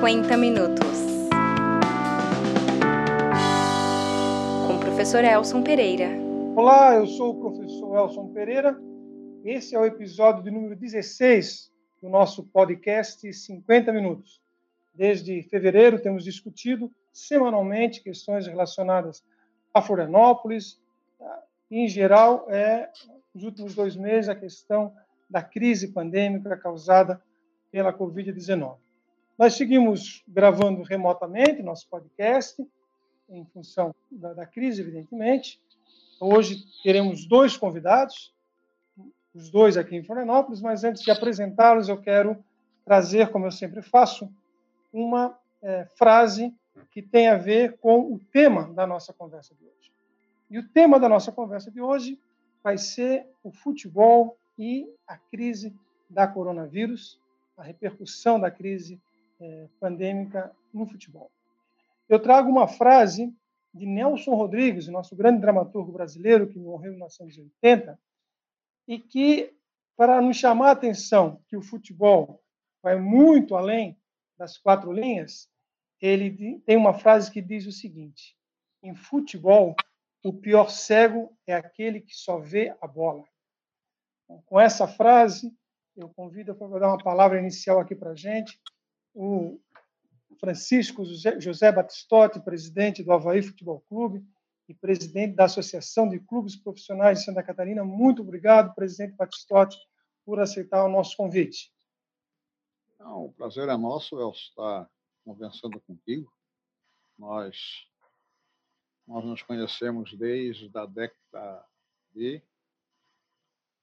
[0.00, 1.04] 50 minutos.
[4.66, 6.08] Com o professor Elson Pereira.
[6.56, 8.80] Olá, eu sou o professor Elson Pereira.
[9.44, 11.70] Esse é o episódio de número 16
[12.00, 14.40] do nosso podcast 50 minutos.
[14.94, 19.22] Desde fevereiro temos discutido semanalmente questões relacionadas
[19.74, 20.80] a Florianópolis,
[21.70, 22.88] em geral, é,
[23.34, 24.94] nos últimos dois meses, a questão
[25.28, 27.22] da crise pandêmica causada
[27.70, 28.78] pela Covid-19.
[29.40, 32.62] Nós seguimos gravando remotamente nosso podcast,
[33.26, 35.58] em função da, da, crise, evidentemente.
[36.20, 38.34] Hoje teremos dois convidados,
[39.32, 42.36] os dois aqui em Florianópolis, mas antes de apresentá-los, eu quero
[42.84, 44.30] trazer, como eu sempre faço,
[44.92, 46.54] uma é, frase
[46.90, 49.90] que tem a ver com o tema da nossa conversa de hoje.
[50.50, 52.20] E o tema da nossa conversa de hoje
[52.62, 55.74] vai ser o futebol e a crise
[56.10, 57.18] da coronavírus,
[57.56, 59.00] a repercussão da crise
[59.40, 61.30] é, pandêmica no futebol.
[62.08, 63.34] Eu trago uma frase
[63.72, 67.98] de Nelson Rodrigues, nosso grande dramaturgo brasileiro, que morreu em 1980,
[68.86, 69.54] e que,
[69.96, 72.42] para nos chamar a atenção que o futebol
[72.82, 73.96] vai muito além
[74.36, 75.48] das quatro linhas,
[76.00, 78.36] ele tem uma frase que diz o seguinte:
[78.82, 79.76] em futebol,
[80.24, 83.24] o pior cego é aquele que só vê a bola.
[84.46, 85.52] Com essa frase,
[85.96, 88.60] eu convido para dar uma palavra inicial aqui para a gente,
[89.14, 89.60] o
[90.38, 91.04] Francisco
[91.38, 94.24] José Batistotti, presidente do Havaí Futebol Clube
[94.68, 97.84] e presidente da Associação de Clubes Profissionais de Santa Catarina.
[97.84, 99.76] Muito obrigado, presidente Batistotti,
[100.24, 101.72] por aceitar o nosso convite.
[102.98, 104.88] Não, o prazer é nosso, El, estar
[105.24, 106.32] conversando contigo.
[107.18, 107.88] Nós
[109.10, 111.66] nós nos conhecemos desde a década
[112.14, 112.40] de.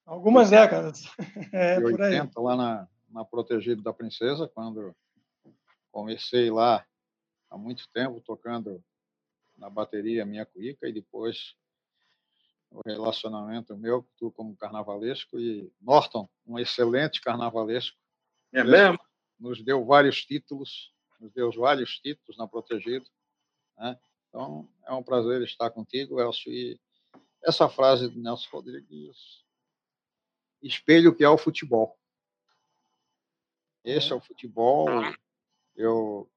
[0.05, 1.03] Algumas décadas.
[1.51, 4.95] É, de 80, lá na, na Protegido da Princesa, quando
[5.97, 6.85] comecei lá
[7.49, 8.85] há muito tempo tocando
[9.57, 11.55] na bateria minha cuíca e depois
[12.69, 17.97] o relacionamento meu, tu como carnavalesco e Norton, um excelente carnavalesco.
[18.53, 18.99] É mesmo?
[19.39, 23.09] Nos deu vários títulos, nos deu vários títulos na Protegido,
[23.75, 23.99] né?
[24.29, 26.53] Então, é um prazer estar contigo, Elcio.
[26.53, 26.79] E
[27.41, 29.43] essa frase de Nelson Rodrigues,
[30.61, 31.97] espelho que é o futebol.
[33.83, 34.85] Esse é o futebol.
[35.77, 36.29] Eu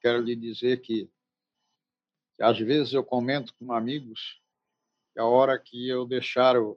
[0.00, 1.08] quero lhe dizer que,
[2.36, 4.42] que às vezes eu comento com amigos
[5.12, 6.76] que a hora que eu deixar o,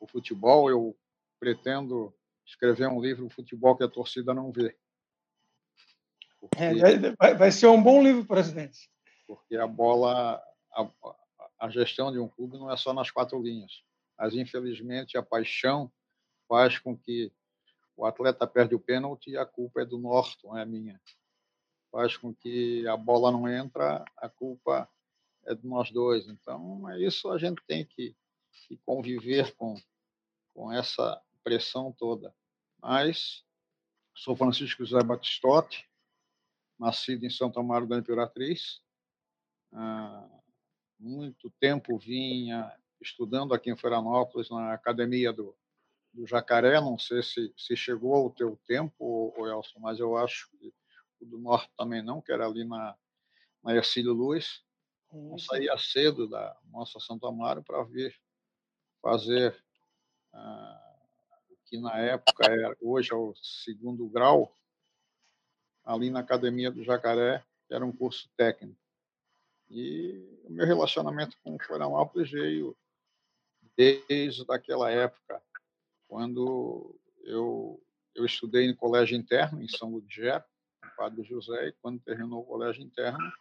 [0.00, 0.98] o futebol, eu
[1.38, 2.12] pretendo
[2.44, 4.76] escrever um livro futebol que a torcida não vê.
[6.40, 6.58] Porque...
[6.58, 8.90] É, vai, vai ser um bom livro, presidente
[9.32, 10.90] porque a bola, a,
[11.58, 13.82] a gestão de um clube não é só nas quatro linhas.
[14.18, 15.90] Mas, infelizmente, a paixão
[16.46, 17.32] faz com que
[18.02, 21.00] o atleta perde o pênalti e a culpa é do Norton, é minha.
[21.88, 24.90] Faz com que a bola não entra, a culpa
[25.44, 26.26] é de nós dois.
[26.26, 28.16] Então, é isso a gente tem que,
[28.66, 29.76] que conviver com,
[30.52, 32.34] com essa pressão toda.
[32.82, 33.44] Mas
[34.16, 35.88] sou Francisco José Batistotti,
[36.76, 38.82] nascido em Santa Amaro da Imperatriz,
[39.72, 40.28] há
[40.98, 45.56] muito tempo vinha estudando aqui em Florianópolis, na academia do,
[46.12, 46.80] do Jacaré.
[46.80, 50.72] Não sei se, se chegou ao teu tempo, Elson, mas eu acho que
[51.20, 52.96] o do Norte também não, que era ali na,
[53.62, 54.62] na Ercílio Luz.
[55.12, 58.14] Eu saía cedo da nossa Santo Amaro para vir
[59.00, 59.54] fazer
[60.32, 60.96] ah,
[61.50, 64.56] o que na época era, hoje é o segundo grau,
[65.84, 68.80] ali na Academia do Jacaré, que era um curso técnico.
[69.68, 72.76] E o meu relacionamento com Florianópolis veio
[73.76, 75.42] desde aquela época,
[76.12, 77.82] quando eu,
[78.14, 80.44] eu estudei no colégio interno, em São Ludgero,
[80.82, 83.32] com Padre José, e quando terminou o colégio interno,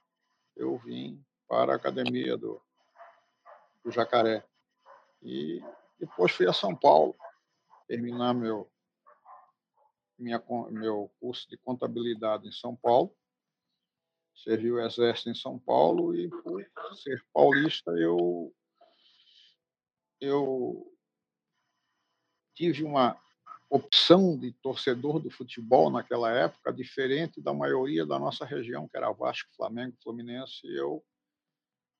[0.55, 2.61] eu vim para a academia do,
[3.83, 4.47] do Jacaré.
[5.21, 5.61] E
[5.99, 7.13] depois fui a São Paulo
[7.89, 8.71] terminar meu,
[10.17, 13.13] minha, meu curso de contabilidade em São Paulo
[14.33, 16.65] servi o exército em São Paulo e por
[16.95, 18.55] ser paulista eu
[20.21, 20.90] eu
[22.61, 23.19] tive uma
[23.69, 29.11] opção de torcedor do futebol naquela época diferente da maioria da nossa região que era
[29.11, 30.67] Vasco, Flamengo, Fluminense.
[30.67, 31.03] Eu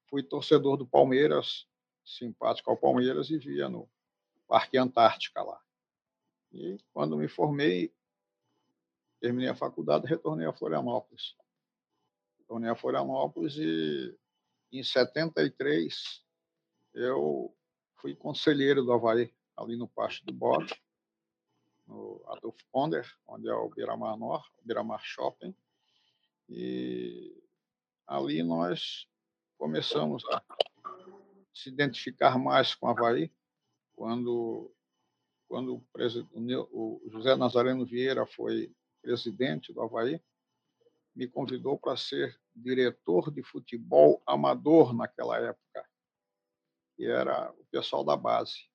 [0.08, 1.66] fui torcedor do Palmeiras,
[2.06, 3.90] simpático ao Palmeiras e via no
[4.48, 5.60] Parque Antártica lá.
[6.52, 7.92] E quando me formei,
[9.19, 11.36] terminei a faculdade, retornei a Florianópolis
[12.52, 14.13] tornei a Florianópolis e
[14.74, 16.22] em 73
[16.94, 17.56] eu
[17.96, 20.74] fui conselheiro do Havaí, ali no Pasto do Bode.
[21.88, 25.56] no Adolf Ponder, onde é o Biramar Nor, o Biramar Shopping.
[26.48, 27.36] E
[28.07, 29.07] ali nós
[29.57, 30.44] começamos a
[31.53, 33.31] se identificar mais com Havaí,
[33.94, 34.74] quando,
[35.48, 40.21] quando o, o José Nazareno Vieira foi presidente do Havaí,
[41.15, 45.86] me convidou para ser diretor de futebol amador naquela época,
[46.95, 48.70] que era o pessoal da base.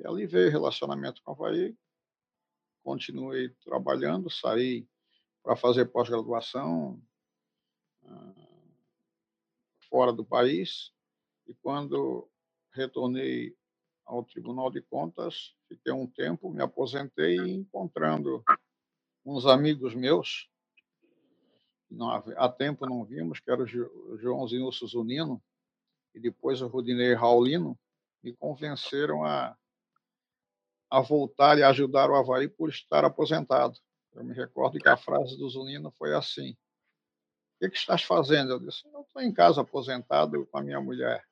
[0.00, 1.76] E ali veio relacionamento com o Havaí,
[2.82, 4.88] continuei trabalhando, saí
[5.42, 6.98] para fazer pós-graduação
[8.06, 8.34] ah,
[9.90, 10.90] fora do país,
[11.46, 12.26] e quando
[12.72, 13.54] retornei
[14.06, 18.42] ao Tribunal de Contas, fiquei um tempo, me aposentei encontrando
[19.22, 20.50] uns amigos meus,
[21.90, 25.42] não, há tempo não vimos, que era o Joãozinho Suzunino
[26.14, 27.78] e depois o Rudinei Raulino,
[28.22, 29.56] me convenceram a,
[30.90, 33.78] a voltar e ajudar o Havaí por estar aposentado.
[34.12, 36.56] Eu me recordo que a frase do Zunino foi assim: O
[37.60, 38.52] que, que estás fazendo?
[38.52, 41.24] Eu disse: Eu estou em casa aposentado com a minha mulher.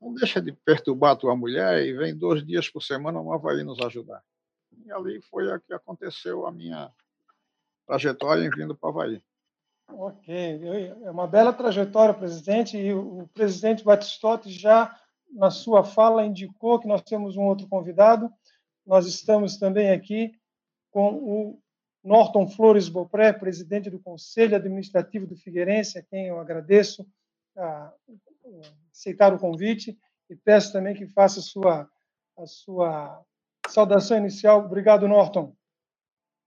[0.00, 3.62] Não deixa de perturbar a tua mulher e vem dois dias por semana no Havaí
[3.62, 4.22] nos ajudar.
[4.84, 6.90] E ali foi a que aconteceu a minha
[7.86, 9.22] trajetória em vindo para o Havaí.
[9.88, 10.34] Ok,
[11.04, 14.98] é uma bela trajetória, presidente, e o presidente Batistotti já,
[15.30, 18.28] na sua fala, indicou que nós temos um outro convidado.
[18.86, 20.32] Nós estamos também aqui
[20.90, 21.62] com o
[22.04, 27.04] Norton Flores Bopré, presidente do Conselho Administrativo do Figueirense, a quem eu agradeço
[27.56, 27.92] a
[28.92, 29.98] aceitar o convite
[30.30, 31.90] e peço também que faça a sua,
[32.38, 33.24] a sua
[33.68, 34.64] saudação inicial.
[34.64, 35.54] Obrigado, Norton.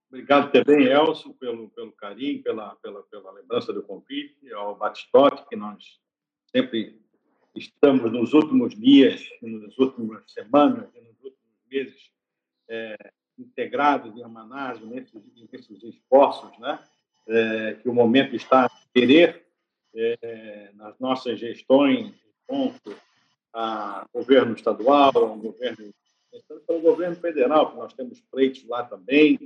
[0.08, 5.54] Obrigado também, Elson, pelo, pelo carinho, pela, pela, pela lembrança do convite, ao Batistote, que
[5.54, 6.00] nós
[6.50, 7.00] sempre
[7.54, 12.10] estamos nos últimos dias, nas últimas semanas, nos últimos meses,
[12.70, 12.96] é,
[13.38, 15.22] integrados em Amanásio nesses,
[15.52, 16.78] nesses esforços, né?
[17.28, 19.46] É, que o momento está a querer
[19.94, 22.14] é, nas nossas gestões,
[22.50, 22.96] junto
[23.52, 25.92] ao governo estadual, ao governo,
[26.66, 29.38] pelo governo federal, que nós temos pleitos lá também,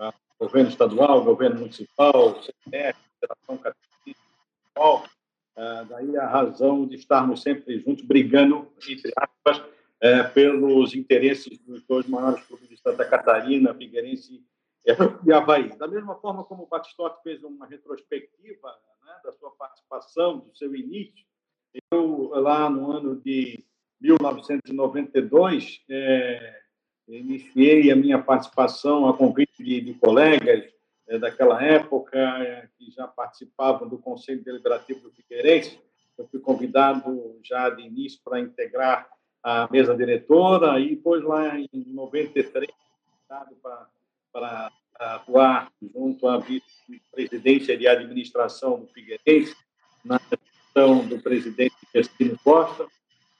[0.00, 0.14] Tá?
[0.40, 3.60] governo estadual, governo municipal, Federação
[5.56, 9.62] é, daí a razão de estarmos sempre juntos, brigando, entre aspas,
[10.00, 14.42] é, pelos interesses dos dois maiores clubes de Santa Catarina, Figueirense
[15.26, 15.76] e Havaí.
[15.76, 18.68] Da mesma forma como o Batistotti fez uma retrospectiva
[19.04, 21.24] né, da sua participação, do seu início,
[21.92, 23.62] eu, lá no ano de
[24.00, 26.60] 1992, é,
[27.06, 30.64] iniciei a minha participação a convite de, de colegas
[31.08, 35.78] é, daquela época é, que já participavam do Conselho Deliberativo do Figueirense.
[36.16, 39.08] Eu fui convidado já de início para integrar
[39.42, 42.70] a mesa diretora e depois lá em 93
[44.32, 49.56] para, atuar junto à vice-presidência de administração do Figueirense
[50.04, 52.86] na gestão do presidente Justino Costa.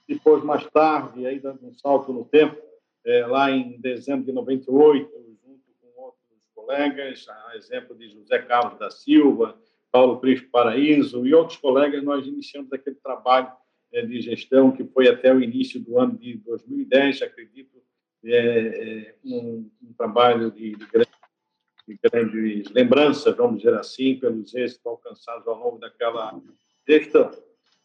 [0.09, 2.61] Depois, mais tarde, aí dando um salto no tempo,
[3.05, 5.09] é, lá em dezembro de 98,
[5.45, 9.57] junto com outros colegas, a exemplo de José Carlos da Silva,
[9.93, 13.53] Paulo Crispo Paraíso e outros colegas, nós iniciamos aquele trabalho
[13.93, 17.83] de gestão que foi até o início do ano de 2010, acredito,
[18.25, 25.47] é, é, um, um, trabalho de, de, grande, de, vamos dizer assim, pelos êxitos alcançados
[25.49, 26.41] ao longo daquela
[26.87, 27.31] gestão.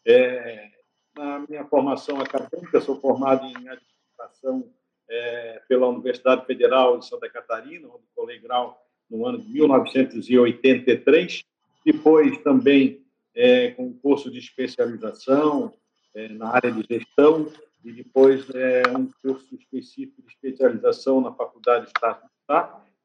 [0.06, 0.70] É,
[1.16, 4.70] na minha formação acadêmica, sou formado em administração
[5.08, 8.80] é, pela Universidade Federal de Santa Catarina, onde colei grau
[9.10, 11.42] no ano de 1983.
[11.84, 13.04] Depois também
[13.34, 15.72] é, com curso de especialização
[16.16, 17.46] é, na área de gestão
[17.84, 22.22] e depois é, um curso específico de especialização na Faculdade de Estado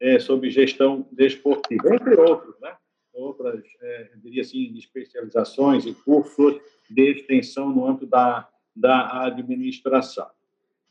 [0.00, 2.74] é, sobre gestão desportiva, entre outros, né?
[3.12, 6.58] outras, é, diria assim, especializações e cursos
[6.90, 10.28] de extensão no âmbito da, da administração.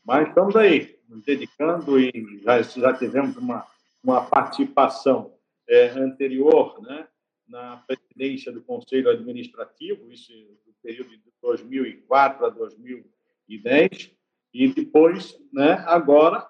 [0.04, 3.66] Mas estamos aí, nos dedicando e já, já tivemos uma,
[4.02, 5.32] uma participação
[5.68, 7.06] é, anterior né,
[7.46, 10.32] na presidência do Conselho Administrativo, isso
[10.66, 14.10] no período de 2004 a 2010,
[14.54, 16.48] e depois, né, agora,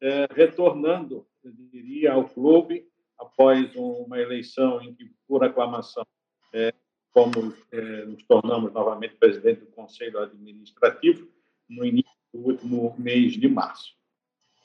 [0.00, 2.86] é, retornando, eu diria, ao clube,
[3.18, 6.06] após uma eleição em que, por aclamação,
[6.52, 6.72] é,
[7.10, 11.28] como é, nos tornamos novamente presidente do Conselho Administrativo,
[11.68, 13.94] no início do último mês de março.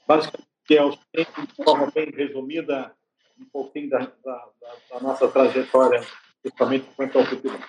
[0.07, 0.47] Basicamente,
[1.13, 2.95] é de forma bem resumida,
[3.39, 4.45] um pouquinho da, da,
[4.91, 6.01] da nossa trajetória,
[6.41, 7.59] principalmente quanto ao futuro.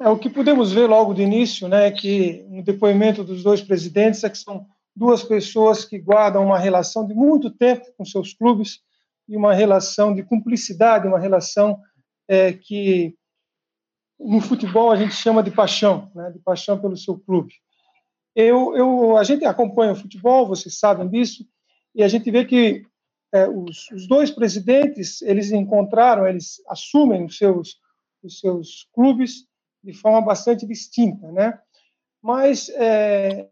[0.00, 4.24] É, o que podemos ver logo de início, né, que no depoimento dos dois presidentes
[4.24, 8.80] é que são duas pessoas que guardam uma relação de muito tempo com seus clubes
[9.28, 11.80] e uma relação de cumplicidade, uma relação
[12.28, 13.14] é, que
[14.18, 17.54] no futebol a gente chama de paixão, né, de paixão pelo seu clube.
[18.34, 21.46] Eu, eu, a gente acompanha o futebol, vocês sabem disso,
[21.94, 22.86] e a gente vê que
[23.32, 27.80] é, os, os, dois presidentes eles encontraram, eles assumem os seus,
[28.22, 29.46] os seus clubes
[29.82, 31.58] de forma bastante distinta, né?
[32.22, 33.48] Mas é,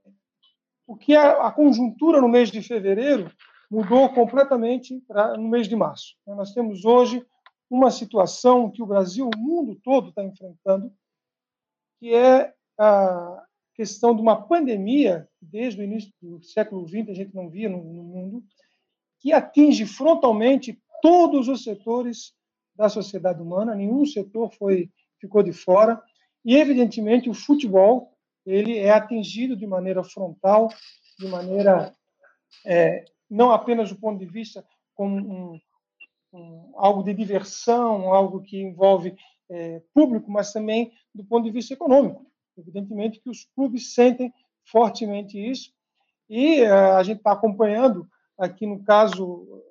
[0.86, 3.32] o que a, a, conjuntura no mês de fevereiro
[3.70, 5.02] mudou completamente
[5.36, 6.14] no mês de março.
[6.26, 7.24] Nós temos hoje
[7.68, 10.92] uma situação que o Brasil, o mundo todo está enfrentando,
[11.98, 13.44] que é a
[13.74, 17.82] questão de uma pandemia, desde o início do século XX a gente não via no,
[17.82, 18.44] no mundo,
[19.20, 22.32] que atinge frontalmente todos os setores
[22.74, 26.02] da sociedade humana, nenhum setor foi ficou de fora,
[26.42, 30.68] e evidentemente o futebol ele é atingido de maneira frontal,
[31.18, 31.94] de maneira
[32.64, 35.60] é, não apenas do ponto de vista como um,
[36.32, 39.14] um, algo de diversão, algo que envolve
[39.50, 42.26] é, público, mas também do ponto de vista econômico.
[42.56, 44.32] Evidentemente que os clubes sentem
[44.64, 45.72] fortemente isso.
[46.28, 48.08] E é, a gente está acompanhando
[48.40, 49.62] aqui no caso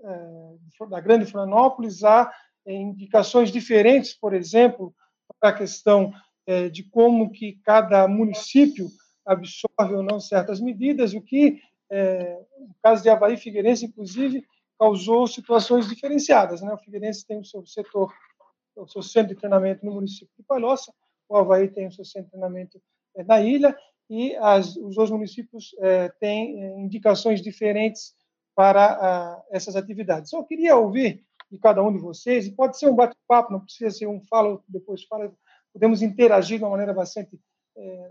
[0.00, 2.30] é, da Grande Florianópolis há
[2.66, 4.94] é, indicações diferentes, por exemplo,
[5.40, 6.12] para a questão
[6.46, 8.88] é, de como que cada município
[9.24, 14.44] absorve ou não certas medidas, o que, é, no caso de Havaí Figueirense, inclusive,
[14.78, 16.62] causou situações diferenciadas.
[16.62, 16.72] Né?
[16.72, 18.12] O Figueirense tem o seu setor,
[18.76, 20.92] o seu centro de treinamento no município de Palhoça,
[21.28, 22.80] o Havaí tem o seu centro de treinamento
[23.16, 23.76] é, na ilha,
[24.10, 25.74] e as, os dois municípios
[26.18, 28.14] têm indicações diferentes
[28.58, 30.32] para a, essas atividades.
[30.32, 33.88] Eu queria ouvir de cada um de vocês, e pode ser um bate-papo, não precisa
[33.92, 35.32] ser um fala, depois fala,
[35.72, 37.38] podemos interagir de uma maneira bastante
[37.76, 38.10] é,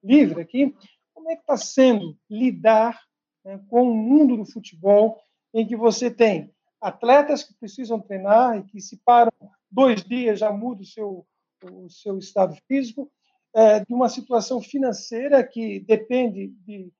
[0.00, 0.72] livre aqui.
[1.12, 3.02] Como é que está sendo lidar
[3.44, 5.20] né, com o mundo do futebol,
[5.52, 9.32] em que você tem atletas que precisam treinar e que se param
[9.68, 11.26] dois dias já muda o seu,
[11.64, 13.10] o seu estado físico,
[13.52, 16.92] é, de uma situação financeira que depende de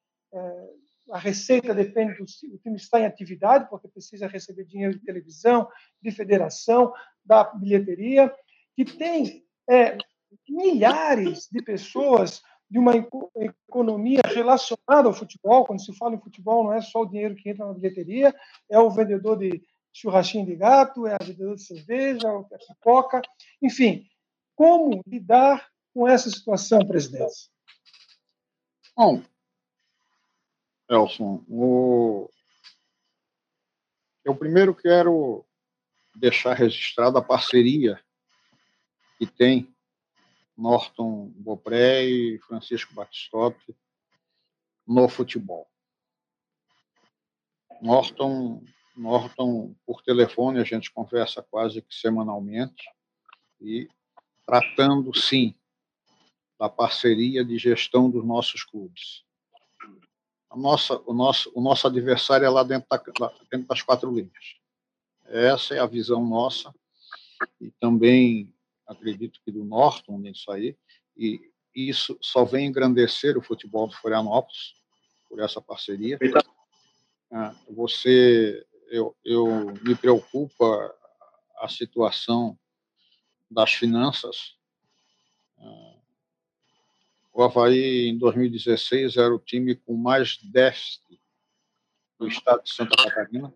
[1.10, 5.68] a receita depende do o time está em atividade, porque precisa receber dinheiro de televisão,
[6.00, 6.92] de federação,
[7.24, 8.34] da bilheteria,
[8.74, 9.96] que tem é,
[10.48, 12.92] milhares de pessoas de uma
[13.36, 15.64] economia relacionada ao futebol.
[15.64, 18.34] Quando se fala em futebol, não é só o dinheiro que entra na bilheteria,
[18.68, 23.22] é o vendedor de churrasquinho de gato, é o vendedor de cerveja, a pipoca,
[23.62, 24.06] enfim.
[24.56, 27.50] Como lidar com essa situação, presidente?
[28.96, 29.22] Bom,
[30.94, 32.30] Elson, o...
[34.24, 35.44] eu primeiro quero
[36.14, 38.00] deixar registrada a parceria
[39.18, 39.74] que tem
[40.56, 43.76] Norton Bopré e Francisco Batistotti
[44.86, 45.68] no futebol.
[47.82, 48.64] Norton,
[48.96, 52.84] Norton, por telefone, a gente conversa quase que semanalmente
[53.60, 53.88] e
[54.46, 55.54] tratando, sim,
[56.58, 59.24] da parceria de gestão dos nossos clubes.
[60.54, 64.56] A nossa, o, nosso, o nosso adversário é lá dentro, da, dentro das quatro linhas.
[65.26, 66.72] Essa é a visão nossa
[67.60, 68.54] e também
[68.86, 70.76] acredito que do Norton nisso aí,
[71.16, 74.76] e isso só vem engrandecer o futebol do Florianópolis
[75.28, 76.18] por essa parceria.
[77.32, 80.94] Ah, você, eu, eu me preocupa
[81.58, 82.56] a situação
[83.50, 84.54] das finanças.
[87.36, 91.20] O Havaí, em 2016, era o time com mais déficit
[92.16, 93.52] do estado de Santa Catarina.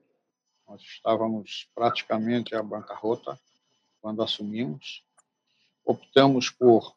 [0.67, 3.41] Nós estávamos praticamente à bancarrota
[4.01, 5.07] quando assumimos
[5.89, 6.95] optamos por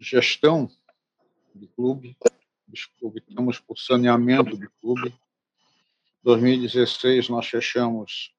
[0.00, 0.70] gestão
[1.54, 2.16] de clube,
[3.02, 5.08] optamos por saneamento de clube.
[5.10, 8.32] Em 2016, nós fechamos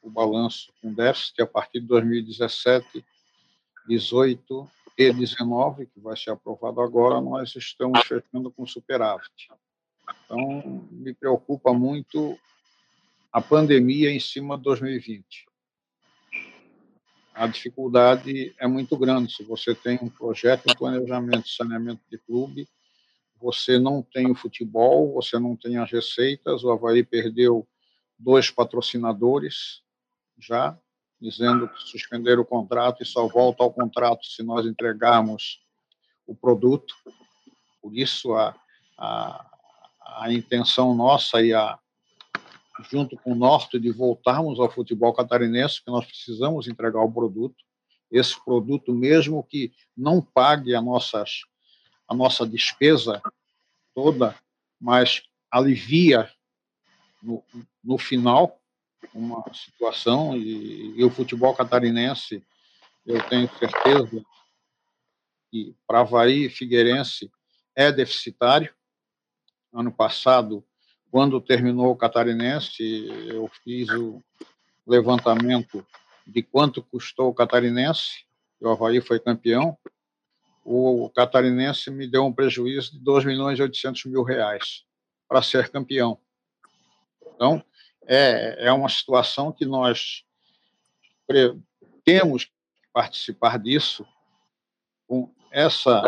[0.00, 3.04] o balanço com déficit, a partir de 2017,
[3.88, 9.48] 18 e 19, que vai ser aprovado agora, nós estamos fechando com superávit.
[10.24, 12.38] Então, me preocupa muito
[13.32, 15.46] a pandemia em cima de 2020
[17.34, 19.34] a dificuldade é muito grande.
[19.34, 22.68] Se você tem um projeto, um planejamento, saneamento de clube,
[23.40, 26.62] você não tem o futebol, você não tem as receitas.
[26.62, 27.66] O Havaí perdeu
[28.16, 29.82] dois patrocinadores
[30.38, 30.78] já,
[31.24, 35.64] dizendo que suspenderam o contrato e só volta ao contrato se nós entregarmos
[36.26, 36.94] o produto.
[37.80, 38.54] Por isso, a,
[38.98, 39.50] a,
[40.18, 41.78] a intenção nossa e a,
[42.90, 47.56] junto com o Norte, de voltarmos ao futebol catarinense, que nós precisamos entregar o produto,
[48.12, 51.40] esse produto mesmo que não pague a, nossas,
[52.06, 53.22] a nossa despesa
[53.94, 54.36] toda
[54.78, 56.30] mas alivia
[57.22, 57.42] no,
[57.82, 58.60] no final
[59.12, 62.42] uma situação e, e, o futebol catarinense,
[63.06, 64.24] eu tenho certeza
[65.50, 67.30] que para Havaí e Figueirense
[67.74, 68.72] é deficitário.
[69.72, 70.64] Ano passado,
[71.10, 72.82] quando terminou o catarinense,
[73.28, 74.22] eu fiz o
[74.86, 75.86] levantamento
[76.26, 78.24] de quanto custou o catarinense,
[78.60, 79.76] o Havaí foi campeão,
[80.64, 84.84] o catarinense me deu um prejuízo de 2 milhões e 800 mil reais
[85.28, 86.18] para ser campeão.
[87.34, 87.62] Então,
[88.06, 90.24] é, é uma situação que nós
[92.04, 92.52] temos que
[92.92, 94.06] participar disso
[95.06, 96.02] com essa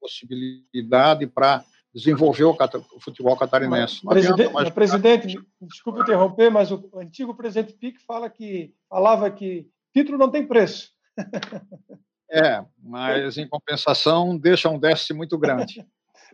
[0.00, 2.56] possibilidade para desenvolver o,
[2.94, 4.00] o, futebol catarinense.
[4.06, 4.70] Presidente, mais...
[4.70, 10.46] presidente, desculpe interromper, mas o antigo presidente Pique fala que falava que título não tem
[10.46, 10.92] preço.
[12.32, 15.84] É, mas em compensação deixa um déficit muito grande.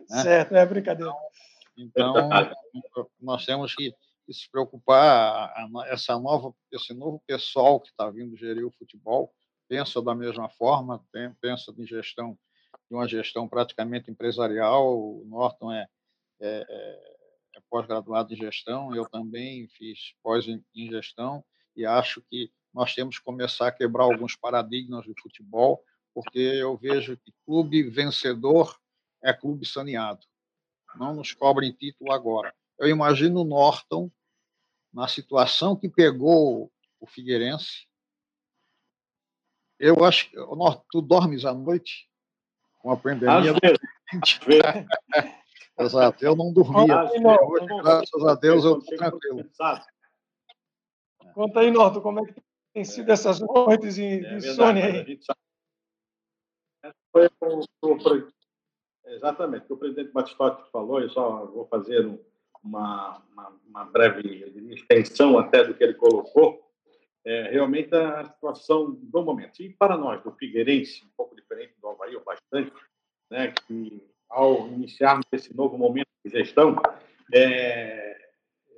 [0.07, 0.21] Né?
[0.21, 1.11] Certo, é brincadeira.
[1.75, 2.13] Então,
[2.73, 3.93] então, nós temos que
[4.33, 5.53] se preocupar,
[5.87, 9.33] essa nova, esse novo pessoal que está vindo gerir o futebol
[9.67, 11.03] pensa da mesma forma,
[11.41, 12.37] pensa em gestão,
[12.89, 14.97] de uma gestão praticamente empresarial.
[14.97, 15.87] O Norton é,
[16.39, 17.15] é, é,
[17.55, 21.43] é pós-graduado em gestão, eu também fiz pós em, em gestão
[21.75, 26.77] e acho que nós temos que começar a quebrar alguns paradigmas do futebol, porque eu
[26.77, 28.77] vejo que clube vencedor
[29.23, 30.25] é clube saneado.
[30.95, 32.53] Não nos cobrem título agora.
[32.79, 34.11] Eu imagino o Norton
[34.93, 37.87] na situação que pegou o Figueirense.
[39.79, 40.37] Eu acho que
[40.91, 42.09] tu dormes à noite
[42.79, 43.53] com a pandemia.
[45.79, 47.03] Exato, eu não dormia.
[47.03, 49.47] Hoje, graças a Deus, eu estou tranquilo.
[51.35, 52.41] Conta aí, Norton, como é que
[52.73, 55.19] tem sido essas noites de é insônia aí?
[57.11, 58.31] Foi o, o,
[59.05, 62.19] exatamente, o que o presidente Batistotti falou, eu só vou fazer
[62.67, 66.59] uma, uma, uma breve extensão até do que ele colocou,
[67.25, 69.61] é realmente a situação do momento.
[69.61, 72.71] E para nós, do Figueirense, um pouco diferente do Havaí, ou bastante,
[73.29, 76.75] né, que ao iniciarmos esse novo momento de gestão,
[77.33, 78.17] é,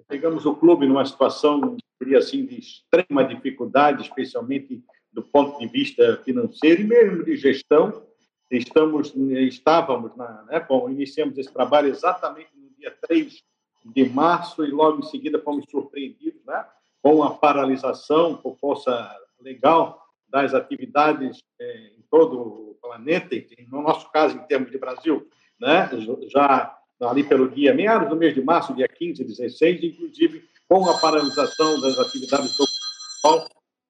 [0.07, 6.17] pegamos o clube numa situação, diria assim, de extrema dificuldade, especialmente do ponto de vista
[6.23, 8.07] financeiro e mesmo de gestão.
[8.49, 13.43] Estamos, estávamos, na, né, bom, iniciamos esse trabalho exatamente no dia 3
[13.85, 16.65] de março e logo em seguida fomos surpreendidos né,
[17.01, 23.81] com a paralisação por força legal das atividades é, em todo o planeta, e no
[23.81, 25.27] nosso caso, em termos de Brasil,
[25.59, 25.89] né,
[26.27, 30.87] já ali pelo dia, meados do mês de março, dia 15 e 16, inclusive com
[30.89, 32.65] a paralisação das atividades do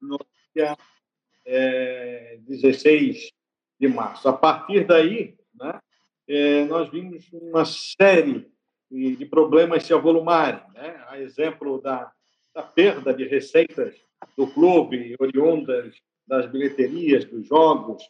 [0.02, 0.18] no
[0.56, 0.78] dia
[1.46, 3.32] é, 16
[3.80, 4.28] de março.
[4.30, 5.80] A partir daí, né,
[6.28, 8.50] é, nós vimos uma série
[8.90, 10.62] de problemas se avolumarem.
[10.74, 11.04] Né?
[11.08, 12.12] A exemplo da,
[12.54, 13.96] da perda de receitas
[14.36, 15.96] do clube, oriundas
[16.28, 18.04] das bilheterias, dos jogos,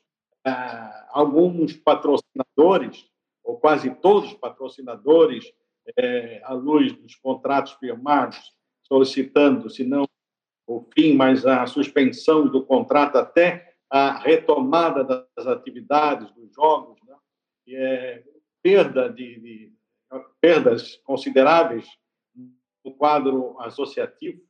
[0.45, 3.09] ah, alguns patrocinadores,
[3.43, 5.51] ou quase todos os patrocinadores,
[5.97, 8.37] é, à luz dos contratos firmados,
[8.83, 10.05] solicitando, se não
[10.67, 17.15] o fim, mas a suspensão do contrato até a retomada das atividades, dos jogos, né?
[17.65, 18.23] e, é,
[18.61, 19.73] perda de, de,
[20.41, 21.85] perdas consideráveis
[22.83, 24.41] no quadro associativo,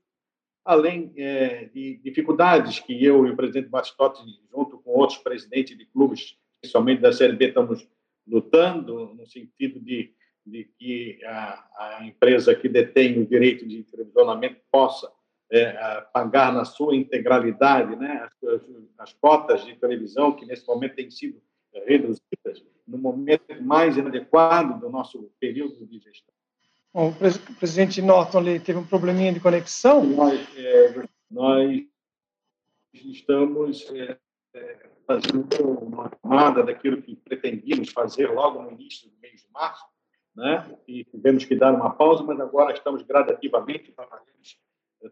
[0.64, 5.86] além é, de dificuldades que eu e o presidente Bastotti, junto com outros presidentes de
[5.86, 7.88] clubes, principalmente da Série B, estamos
[8.28, 10.14] lutando no sentido de,
[10.46, 15.12] de que a, a, empresa que detém o direito de televisionamento possa
[15.52, 18.62] é, pagar na sua integralidade né, as,
[19.00, 21.42] as cotas de televisão que nesse momento têm sido
[21.86, 26.34] reduzidas no momento mais inadequado do nosso período de gestão.
[26.94, 30.04] Bom, o presidente Norton teve um probleminha de conexão.
[30.04, 31.86] Nós, é, nós
[32.92, 34.18] estamos é,
[34.56, 35.48] é, fazendo
[35.82, 39.86] uma tomada daquilo que pretendíamos fazer logo no início do mês de março,
[40.36, 40.76] né?
[40.88, 44.28] e tivemos que dar uma pausa, mas agora estamos gradativamente trabalhando,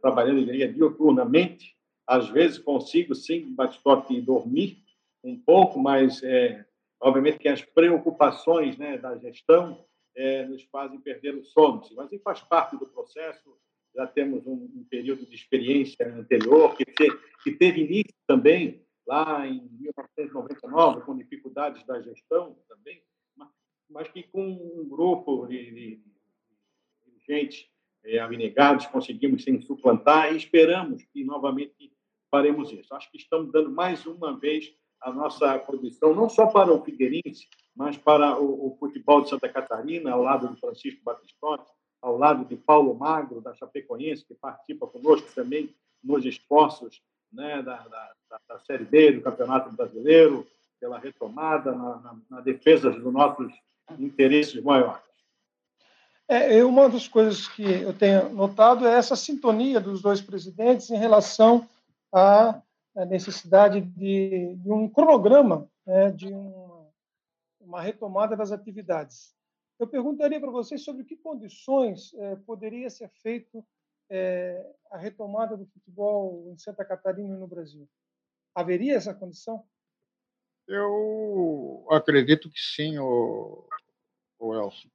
[0.01, 1.77] trabalhando eu diria, diuturnamente.
[2.07, 3.79] Às vezes consigo, sim, bate
[4.23, 4.81] dormir
[5.23, 6.65] um pouco, mas é,
[6.99, 12.41] Obviamente que as preocupações né, da gestão é, nos fazem perder o sono, mas faz
[12.41, 13.57] parte do processo.
[13.95, 17.07] Já temos um, um período de experiência anterior que, te,
[17.43, 23.01] que teve início também lá em 1999, com dificuldades da gestão também,
[23.35, 23.49] mas,
[23.89, 25.95] mas que com um grupo de, de,
[27.05, 27.71] de gente
[28.03, 31.91] é, abnegados conseguimos sim, suplantar e esperamos que novamente
[32.29, 32.93] faremos isso.
[32.93, 37.47] Acho que estamos dando mais uma vez a nossa condição, não só para o Figueirense,
[37.75, 42.45] mas para o, o futebol de Santa Catarina, ao lado do Francisco Batistotti, ao lado
[42.45, 48.11] de Paulo Magro, da Chapecoense, que participa conosco também nos esforços né, da, da,
[48.47, 50.47] da, Série B do Campeonato Brasileiro,
[50.79, 53.51] pela retomada, na, na, na defesa dos nossos
[53.99, 55.01] interesses maiores.
[56.27, 60.97] É, uma das coisas que eu tenho notado é essa sintonia dos dois presidentes em
[60.97, 61.67] relação
[62.97, 66.89] à necessidade de, de um cronograma, né, de uma,
[67.61, 69.35] uma, retomada das atividades.
[69.79, 73.63] Eu perguntaria para vocês sobre que condições é, poderia ser feito
[74.09, 77.87] é, a retomada do futebol em Santa Catarina e no Brasil.
[78.55, 79.63] Haveria essa condição?
[80.67, 83.67] Eu acredito que sim, o,
[84.39, 84.89] o Elson.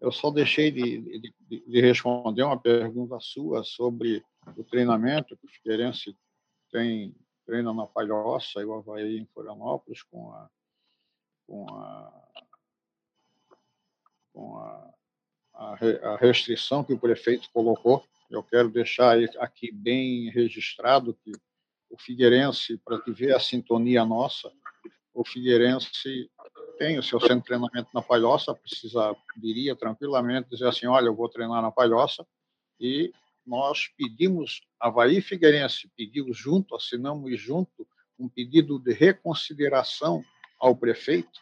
[0.00, 4.24] Eu só deixei de, de, de, responder uma pergunta sua sobre
[4.56, 6.16] o treinamento que o Figueirense
[6.70, 7.14] tem
[7.46, 10.50] treina na Palhoça e o Havaí em Florianópolis com a
[11.46, 12.22] com a
[14.32, 14.94] com a,
[15.54, 15.72] a,
[16.12, 18.04] a restrição que o prefeito colocou.
[18.30, 21.32] Eu quero deixar aqui bem registrado que
[21.90, 24.50] o Figueirense, para te ver a sintonia nossa,
[25.12, 26.30] o Figueirense
[26.78, 31.14] tem o seu centro de treinamento na Palhoça, precisa, diria tranquilamente, dizer assim, olha, eu
[31.14, 32.26] vou treinar na Palhoça,
[32.80, 33.12] e
[33.46, 37.86] nós pedimos, Havaí Figueirense pediu junto, assinamos junto,
[38.18, 40.24] um pedido de reconsideração
[40.58, 41.40] ao prefeito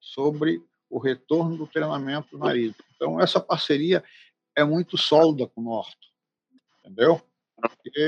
[0.00, 2.74] sobre o retorno do treinamento na ilha.
[2.94, 4.04] Então, essa parceria
[4.54, 6.12] é muito sólida com o Norte,
[6.80, 7.20] entendeu?
[7.56, 8.00] Porque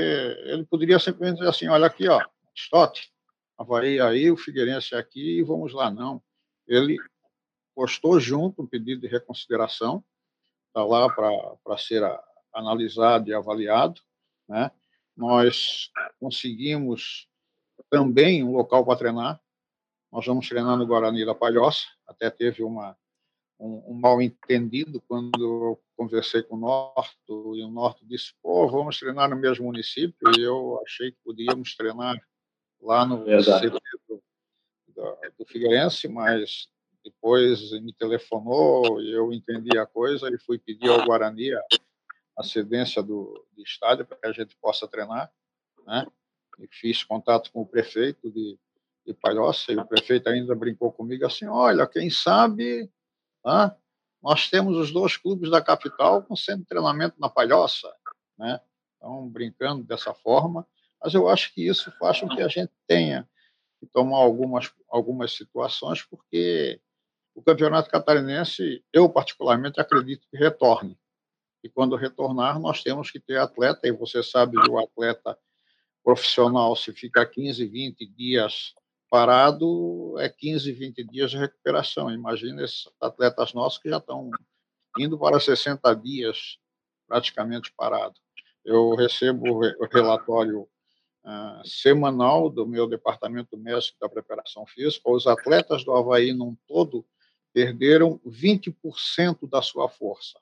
[0.45, 2.23] ele poderia simplesmente dizer assim, olha aqui, ó,
[2.55, 3.11] Stott,
[3.57, 5.89] Havaí aí, o Figueirense aqui, e vamos lá.
[5.89, 6.21] Não,
[6.67, 6.97] ele
[7.75, 10.03] postou junto um pedido de reconsideração,
[10.67, 12.23] está lá para ser a,
[12.57, 14.01] analisado e avaliado.
[14.47, 14.71] Né?
[15.15, 17.27] Nós conseguimos
[17.89, 19.41] também um local para treinar.
[20.11, 21.85] Nós vamos treinar no Guarani da Palhoça.
[22.07, 22.97] Até teve uma,
[23.59, 28.67] um, um mal entendido quando eu conversei com o Norte, e o Norte disse: pô,
[28.67, 30.15] vamos treinar no mesmo município.
[30.37, 32.19] E eu achei que podíamos treinar
[32.81, 33.79] lá no do,
[34.95, 36.69] do, do Figueirense, mas
[37.03, 41.61] depois me telefonou e eu entendi a coisa e fui pedir ao Guarani a,
[42.37, 45.31] a cedência do, do estádio para que a gente possa treinar,
[45.85, 46.05] né?
[46.59, 48.57] E fiz contato com o prefeito de,
[49.05, 52.91] de Palhoça e o prefeito ainda brincou comigo assim, olha, quem sabe,
[53.45, 53.75] ah,
[54.21, 57.91] nós temos os dois clubes da capital com centro de treinamento na Palhoça,
[58.37, 58.59] né?
[58.95, 60.67] Então, brincando dessa forma,
[61.01, 63.27] mas eu acho que isso faz com que a gente tenha
[63.79, 66.81] que tomar algumas, algumas situações, porque
[67.35, 70.97] o campeonato catarinense, eu particularmente acredito que retorne.
[71.63, 75.37] E quando retornar, nós temos que ter atleta, e você sabe que o atleta
[76.03, 78.73] profissional, se fica 15, 20 dias
[79.09, 82.11] parado, é 15, 20 dias de recuperação.
[82.11, 84.29] Imagina esses atletas nossos que já estão
[84.97, 86.57] indo para 60 dias
[87.07, 88.15] praticamente parado.
[88.63, 90.67] Eu recebo o relatório
[91.23, 95.09] uh, semanal do meu departamento médico da preparação física.
[95.09, 97.05] Os atletas do Havaí, num todo,
[97.53, 100.39] perderam 20% da sua força.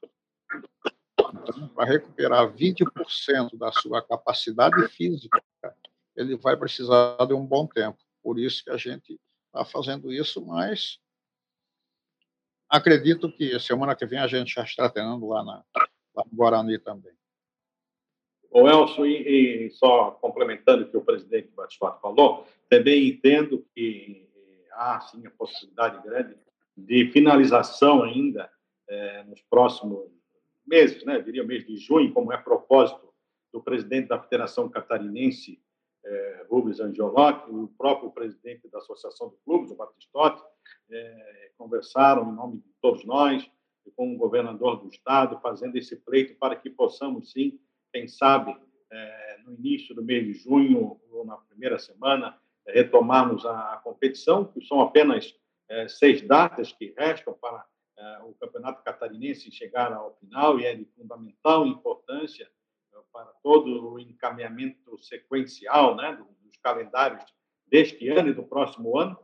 [1.42, 5.42] Então, para recuperar 20% da sua capacidade física,
[6.16, 7.98] ele vai precisar de um bom tempo.
[8.24, 11.00] Por isso que a gente está fazendo isso, mas
[12.70, 15.64] acredito que semana que vem a gente já está treinando lá, na,
[16.16, 17.14] lá no Guarani também.
[18.50, 24.30] O Elson, e, e, só complementando o que o presidente Batistato falou, também entendo que
[24.72, 26.38] há, sim, a possibilidade grande
[26.78, 28.50] de finalização ainda
[28.88, 30.10] é, nos próximos
[30.68, 31.20] meses, né?
[31.22, 33.14] Diria mês de junho, como é propósito
[33.54, 35.62] do presidente da Federação Catarinense,
[36.04, 40.44] é, Rubens Angiolotti, o próprio presidente da Associação de Clubes, o Batistotti,
[40.92, 43.50] é, conversaram em nome de todos nós,
[43.96, 47.60] com o governador do estado, fazendo esse pleito para que possamos, sim,
[47.94, 48.56] quem sabe,
[48.92, 54.66] é, no início do mês de junho, ou na primeira semana, retomarmos a, competição, que
[54.66, 55.36] são apenas
[55.88, 57.66] seis datas que restam para
[58.26, 62.50] o Campeonato Catarinense chegar ao final e é de fundamental importância
[62.94, 67.24] é, para todo o encaminhamento sequencial né, dos calendários
[67.68, 69.18] deste ano e do próximo ano.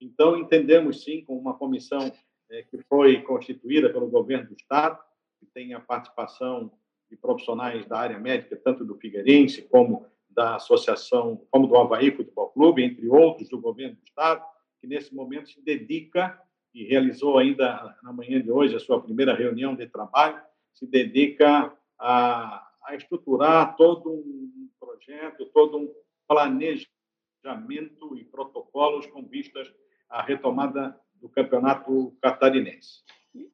[0.00, 2.12] Então, entendemos sim com uma comissão
[2.50, 4.98] é, que foi constituída pelo governo do Estado,
[5.38, 6.72] que tem a participação
[7.10, 12.50] de profissionais da área médica, tanto do Figueirense como da Associação, como do Havaí Futebol
[12.50, 14.44] Clube, entre outros do governo do Estado,
[14.80, 16.40] que nesse momento se dedica
[16.74, 20.40] e realizou ainda na manhã de hoje a sua primeira reunião de trabalho,
[20.72, 25.94] se dedica a, a estruturar todo um projeto, todo um
[26.26, 29.72] planejamento e protocolos com vistas
[30.08, 33.02] à retomada do campeonato catarinense.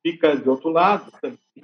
[0.02, 1.10] Fica, de outro lado,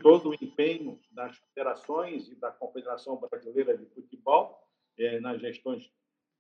[0.03, 4.59] todo o empenho das federações e da Confederação Brasileira de Futebol
[4.99, 5.91] eh, nas gestões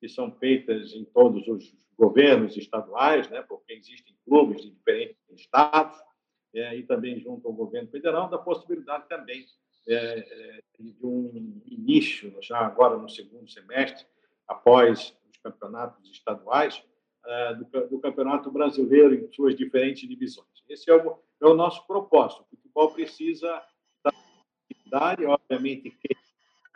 [0.00, 5.96] que são feitas em todos os governos estaduais, né, porque existem clubes de diferentes estados,
[6.54, 9.44] é, e também junto ao governo federal, da possibilidade também
[9.86, 14.06] é, é, de um início, já agora no segundo semestre,
[14.48, 16.82] após os campeonatos estaduais,
[17.26, 20.48] é, do, do, Campeonato Brasileiro em suas diferentes divisões.
[20.68, 22.42] Esse é o, é o nosso propósito.
[22.42, 23.62] O futebol precisa
[24.86, 26.16] da obviamente, que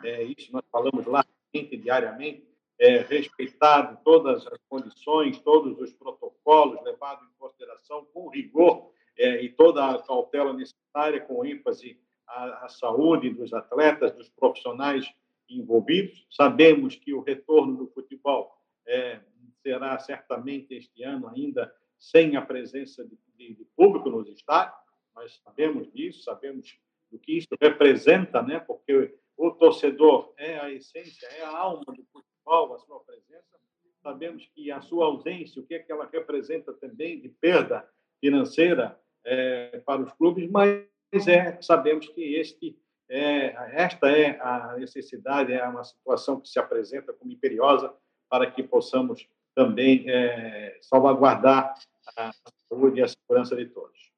[0.03, 2.47] é, isso nós falamos largamente, diariamente,
[2.79, 9.49] é, respeitado todas as condições, todos os protocolos, levado em consideração com rigor é, e
[9.49, 15.05] toda a cautela necessária, com ênfase à, à saúde dos atletas, dos profissionais
[15.49, 16.25] envolvidos.
[16.29, 18.51] Sabemos que o retorno do futebol
[18.87, 19.19] é,
[19.61, 24.77] será certamente este ano ainda sem a presença de, de, de, público nos estádios.
[25.15, 26.77] Nós sabemos disso, sabemos
[27.09, 28.59] do que isso representa, né?
[28.59, 33.59] Porque o torcedor é a essência, é a alma do futebol, a sua presença.
[34.01, 37.87] Sabemos que a sua ausência, o que é que ela representa também de perda
[38.19, 40.85] financeira é, para os clubes, mas
[41.27, 42.77] é, sabemos que este
[43.09, 47.93] é, esta é a necessidade, é uma situação que se apresenta como imperiosa
[48.29, 51.73] para que possamos também é, salvaguardar
[52.17, 52.31] a
[52.67, 54.11] saúde e a segurança de todos.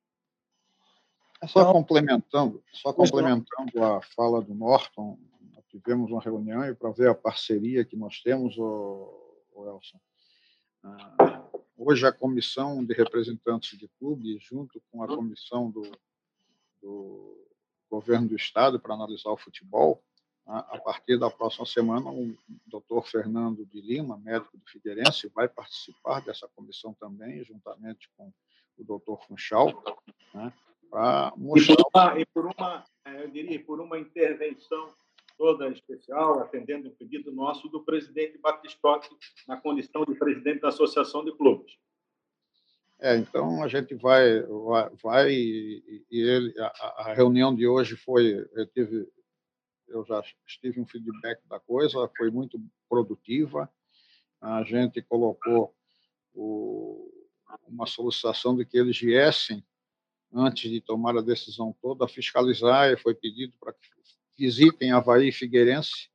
[1.46, 5.20] Só complementando, só complementando a fala do Norton,
[5.80, 10.00] tivemos uma reunião e para ver a parceria que nós temos, o, o Elson.
[10.84, 15.84] Ah, Hoje, a comissão de representantes de clubes, junto com a comissão do,
[16.82, 17.48] do
[17.88, 20.04] governo do Estado para analisar o futebol,
[20.48, 22.36] a partir da próxima semana, o
[22.66, 28.34] doutor Fernando de Lima, médico do Figueirense, vai participar dessa comissão também, juntamente com
[28.78, 29.68] o doutor Funchal,
[30.34, 30.52] né,
[30.90, 31.76] para mostrar...
[31.76, 32.86] E por, uma, e por uma,
[33.20, 34.90] eu diria, por uma intervenção
[35.38, 39.10] toda especial, atendendo o pedido nosso do presidente Batistotti,
[39.48, 41.78] na condição de presidente da Associação de Clubes.
[43.00, 48.48] É, então a gente vai, vai, vai e, ele, a, a, reunião de hoje foi,
[48.54, 49.08] eu tive,
[49.88, 50.24] eu já
[50.60, 53.72] tive um feedback da coisa, foi muito produtiva.
[54.42, 55.76] A gente colocou
[56.34, 57.12] o,
[57.68, 59.64] uma solicitação de que eles viessem
[60.34, 63.88] antes de tomar a decisão toda, fiscalizar, e foi pedido para que
[64.38, 66.10] visitem Havaí Figueirense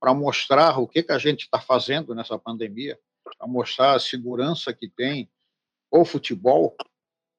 [0.00, 4.72] para mostrar o que, que a gente está fazendo nessa pandemia, para mostrar a segurança
[4.72, 5.28] que tem
[5.90, 6.76] o futebol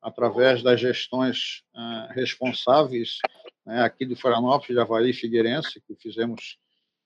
[0.02, 3.20] através das gestões uh, responsáveis
[3.66, 6.58] né, aqui de Florianópolis, de Havaí Figueirense, que fizemos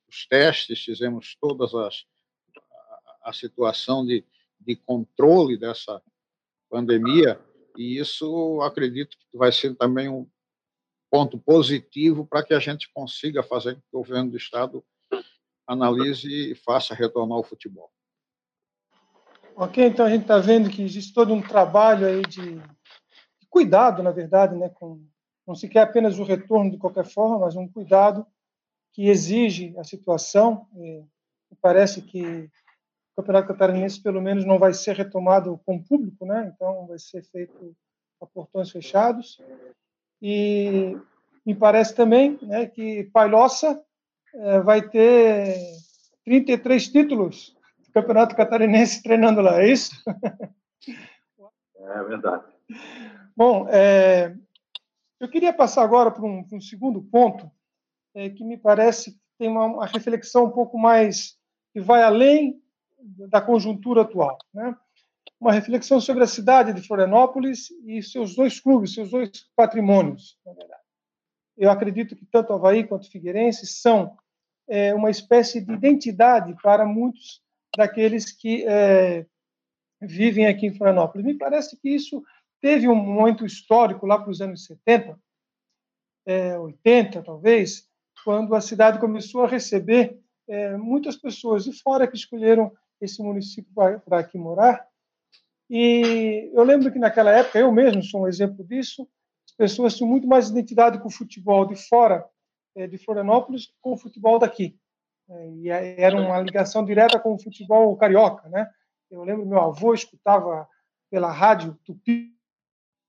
[0.08, 2.06] os testes, fizemos todas as
[3.24, 4.24] a, a situação de,
[4.60, 6.02] de controle dessa
[6.70, 7.40] pandemia,
[7.78, 10.28] e isso acredito que vai ser também um,
[11.14, 14.84] ponto positivo para que a gente consiga fazer com que o governo do Estado
[15.68, 17.92] analise e faça retornar o futebol.
[19.56, 22.60] Ok, então a gente está vendo que existe todo um trabalho aí de,
[23.48, 25.06] cuidado, na verdade, né, com,
[25.46, 28.26] não se quer apenas o retorno de qualquer forma, mas um cuidado
[28.92, 30.68] que exige a situação.
[30.74, 31.06] E
[31.62, 36.52] parece que o Campeonato Catarinense, pelo menos, não vai ser retomado com público, né?
[36.52, 37.78] então vai ser feito
[38.20, 39.38] a portões fechados.
[40.26, 40.98] E
[41.46, 43.84] me parece também né, que Palhoça
[44.34, 45.58] é, vai ter
[46.24, 47.54] 33 títulos
[47.86, 49.92] do Campeonato Catarinense treinando lá, é isso?
[51.76, 52.46] É verdade.
[53.36, 54.34] Bom, é,
[55.20, 57.52] eu queria passar agora para um, para um segundo ponto,
[58.16, 61.38] é, que me parece que tem uma, uma, reflexão um pouco mais
[61.74, 62.62] que vai além
[63.30, 64.38] da conjuntura atual.
[64.54, 64.74] Né?
[65.44, 70.54] Uma reflexão sobre a cidade de Florianópolis e seus dois clubes, seus dois patrimônios, na
[70.54, 70.82] verdade.
[71.58, 74.18] Eu acredito que tanto Havaí quanto Figueirense são
[74.70, 77.44] é, uma espécie de identidade para muitos
[77.76, 79.26] daqueles que é,
[80.02, 81.26] vivem aqui em Florianópolis.
[81.26, 82.24] Me parece que isso
[82.62, 85.20] teve um momento histórico lá para os anos 70,
[86.26, 87.86] é, 80 talvez,
[88.24, 93.70] quando a cidade começou a receber é, muitas pessoas de fora que escolheram esse município
[94.06, 94.88] para aqui morar
[95.76, 99.10] e eu lembro que naquela época, eu mesmo sou um exemplo disso,
[99.44, 102.24] as pessoas tinham muito mais identidade com o futebol de fora
[102.76, 104.78] eh, de Florianópolis com o futebol daqui.
[105.28, 108.70] Eh, e era uma ligação direta com o futebol carioca, né?
[109.10, 110.70] Eu lembro meu avô escutava
[111.10, 112.32] pela rádio Tupi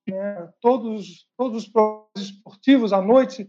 [0.09, 3.47] né, todos todos os programas esportivos à noite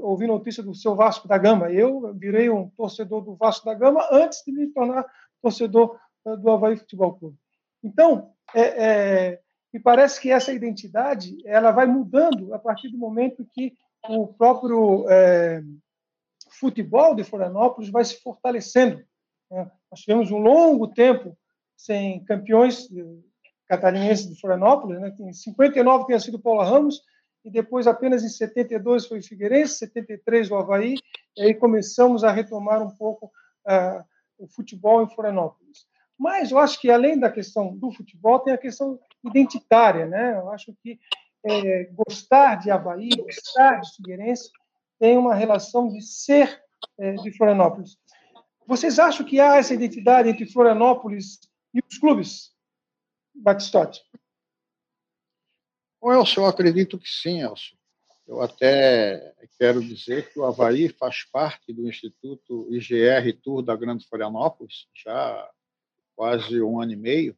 [0.00, 1.70] ouvir notícia do seu Vasco da Gama.
[1.70, 5.04] Eu virei um torcedor do Vasco da Gama antes de me tornar
[5.42, 7.36] torcedor do Havaí Futebol Clube.
[7.82, 9.40] Então, é, é,
[9.72, 13.74] me parece que essa identidade ela vai mudando a partir do momento que
[14.08, 15.62] o próprio é,
[16.58, 19.04] futebol de Florianópolis vai se fortalecendo.
[19.50, 19.70] Né?
[19.90, 21.36] Nós tivemos um longo tempo
[21.76, 22.88] sem campeões
[23.66, 25.00] catarinenses de Florianópolis.
[25.00, 25.14] Né?
[25.20, 27.02] Em 59 tinha sido Paula Ramos,
[27.44, 30.94] e depois apenas em 72 foi o Figueirense, 73 o Havaí,
[31.36, 33.26] e aí começamos a retomar um pouco
[33.66, 34.02] uh,
[34.38, 35.86] o futebol em Florianópolis.
[36.18, 40.06] Mas eu acho que, além da questão do futebol, tem a questão identitária.
[40.06, 40.36] Né?
[40.36, 40.98] Eu acho que
[41.44, 44.50] é, gostar de Havaí, gostar de Figueirense,
[44.98, 46.62] tem uma relação de ser
[46.98, 47.98] é, de Florianópolis.
[48.66, 51.40] Vocês acham que há essa identidade entre Florianópolis
[51.74, 52.54] e os clubes,
[53.34, 54.00] Batistotti?
[56.00, 57.76] Bom, Elcio, eu acredito que sim, Elcio.
[58.26, 64.06] Eu até quero dizer que o Havaí faz parte do Instituto IGR Tour da Grande
[64.08, 65.50] Florianópolis, já
[66.14, 67.36] quase um ano e meio,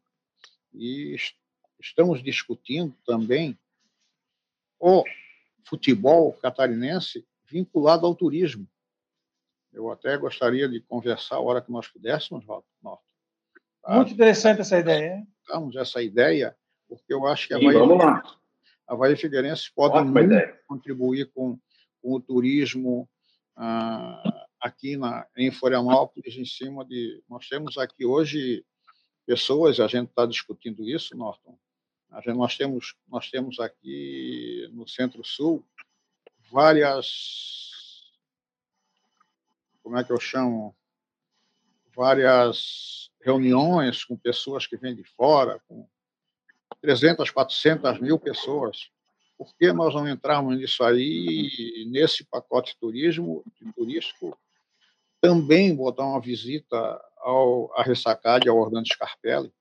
[0.73, 1.17] e
[1.81, 3.59] estamos discutindo também
[4.79, 5.05] o
[5.65, 8.69] futebol catarinense vinculado ao turismo.
[9.73, 13.01] Eu até gostaria de conversar a hora que nós pudéssemos, Norton.
[13.83, 13.97] Tá?
[13.97, 15.27] Muito interessante essa ideia.
[15.49, 16.57] Damos essa ideia,
[16.89, 18.23] porque eu acho que a Bahia,
[18.87, 19.95] a Bahia Figueirense pode
[20.67, 21.59] contribuir com,
[22.03, 23.09] com, o turismo
[23.57, 27.22] ah, aqui na, em Florianópolis, em cima de...
[27.29, 28.64] Nós temos aqui hoje
[29.24, 31.59] pessoas, a gente está discutindo isso, Norton,
[32.24, 35.64] gente, nós, temos, nós temos aqui no Centro-Sul
[36.50, 37.46] várias
[39.87, 40.74] como é que eu chamo,
[41.94, 45.88] várias reuniões com pessoas que vêm de fora, com
[46.81, 48.90] 300, 400 mil pessoas.
[49.38, 53.44] Por que nós não entrarmos nisso aí, nesse pacote turismo,
[53.76, 54.37] turístico,
[55.27, 56.77] também botar uma visita
[57.19, 59.53] ao, à Ressacade, ao Orlando Scarpelli,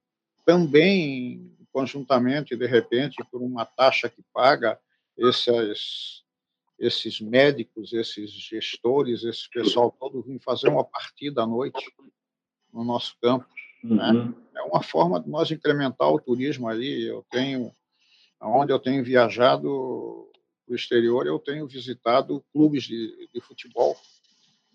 [0.45, 4.79] também, conjuntamente, de repente, por uma taxa que paga
[5.17, 6.23] esses
[6.77, 11.89] esses médicos, esses gestores, esse pessoal todo vir fazer uma partida à noite
[12.71, 13.47] no nosso campo.
[13.81, 14.11] Né?
[14.11, 14.25] Uhum.
[14.25, 14.33] Né?
[14.57, 17.07] É uma forma de nós incrementar o turismo ali.
[17.07, 17.71] Eu tenho,
[18.41, 20.29] onde eu tenho viajado
[20.65, 23.95] para o exterior, eu tenho visitado clubes de, de futebol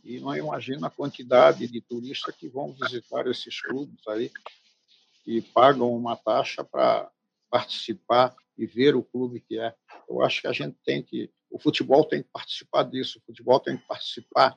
[0.03, 4.31] e não imagina a quantidade de turistas que vão visitar esses clubes aí
[5.27, 7.11] e pagam uma taxa para
[7.51, 9.75] participar e ver o clube que é.
[10.09, 13.59] Eu acho que a gente tem que o futebol tem que participar disso, o futebol
[13.59, 14.57] tem que participar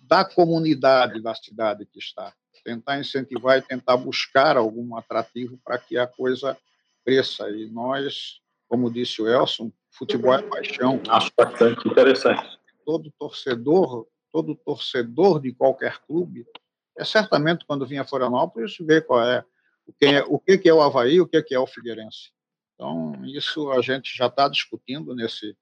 [0.00, 2.32] da comunidade da cidade que está,
[2.64, 6.56] tentar incentivar e tentar buscar algum atrativo para que a coisa
[7.04, 7.50] cresça.
[7.50, 11.02] E nós, como disse o Elson, futebol é paixão.
[11.08, 12.58] Acho bastante interessante.
[12.84, 14.06] Todo torcedor,
[14.38, 16.46] todo torcedor de qualquer clube,
[16.96, 19.44] é certamente quando vinha a Florianópolis ver qual é
[19.84, 22.30] o que é o que é o Havaí, o que é o Figueirense.
[22.74, 25.56] Então isso a gente já está discutindo nesse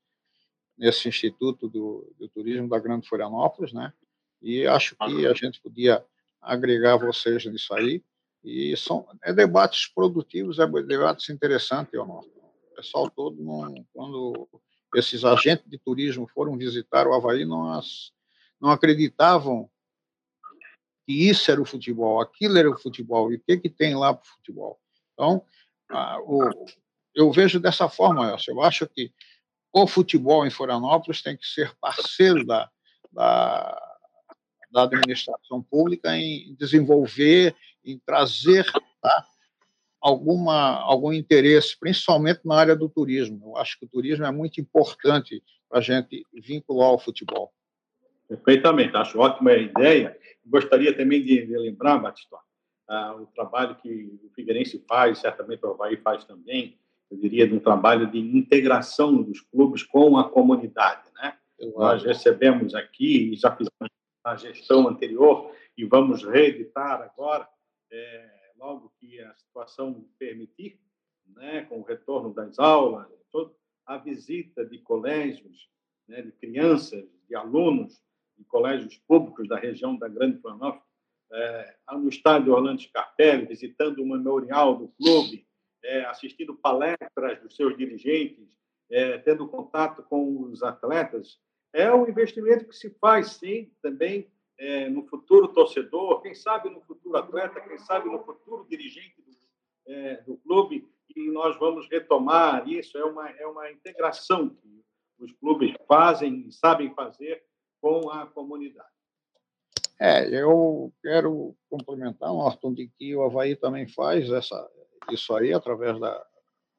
[0.77, 3.95] nesse Instituto do, do Turismo da Grande Florianópolis, né?
[4.43, 6.05] E acho que a gente podia
[6.43, 8.05] agregar vocês nisso aí.
[8.45, 12.23] E são é debates produtivos, é debates interessantes, O
[12.77, 14.47] pessoal todo, não, quando
[14.95, 17.73] esses agentes de turismo foram visitar o Havaí, não,
[18.61, 19.71] não acreditavam
[21.07, 24.13] que isso era o futebol, aquilo era o futebol, e o que, que tem lá
[24.13, 24.81] para o futebol.
[25.13, 25.45] Então,
[26.25, 26.51] o,
[27.15, 28.53] eu vejo dessa forma, Elcio.
[28.53, 29.13] Eu acho que
[29.73, 32.71] o futebol em Florianópolis tem que ser parceiro da,
[33.13, 33.97] da,
[34.71, 38.67] da administração pública em desenvolver, em trazer
[39.01, 39.27] tá,
[40.01, 43.51] alguma, algum interesse, principalmente na área do turismo.
[43.51, 47.53] Eu acho que o turismo é muito importante para a gente vincular ao futebol.
[48.29, 50.19] Perfeitamente, acho ótima a ideia.
[50.45, 52.39] Gostaria também de, de lembrar, Batistão,
[52.89, 56.79] uh, o trabalho que o Figueirense faz, certamente o Havaí faz também,
[57.11, 61.09] eu diria, de um trabalho de integração dos clubes com a comunidade.
[61.15, 61.37] Né?
[61.77, 63.91] Nós recebemos aqui, e já fizemos
[64.25, 67.49] a gestão anterior, e vamos reeditar agora,
[67.93, 70.81] é, logo que a situação permitir,
[71.29, 75.69] né, com o retorno das aulas, todo, a visita de colégios,
[76.09, 78.01] né, de crianças, de alunos
[78.37, 80.85] de colégios públicos da região da Grande Florianópolis,
[81.33, 85.47] é, no estádio Orlando Scarpelli, visitando o memorial do clube,
[85.85, 88.47] é, assistindo palestras dos seus dirigentes,
[88.91, 91.39] é, tendo contato com os atletas,
[91.73, 96.81] é um investimento que se faz, sim, também é, no futuro torcedor, quem sabe no
[96.83, 102.69] futuro atleta, quem sabe no futuro dirigente do, é, do clube, e nós vamos retomar
[102.69, 102.97] isso.
[102.99, 104.85] É uma, é uma integração que
[105.19, 107.43] os clubes fazem e sabem fazer
[107.87, 108.89] com a comunidade.
[110.01, 114.69] É, eu quero complementar, Norton, de que o Havaí também faz essa,
[115.13, 116.27] isso aí através da,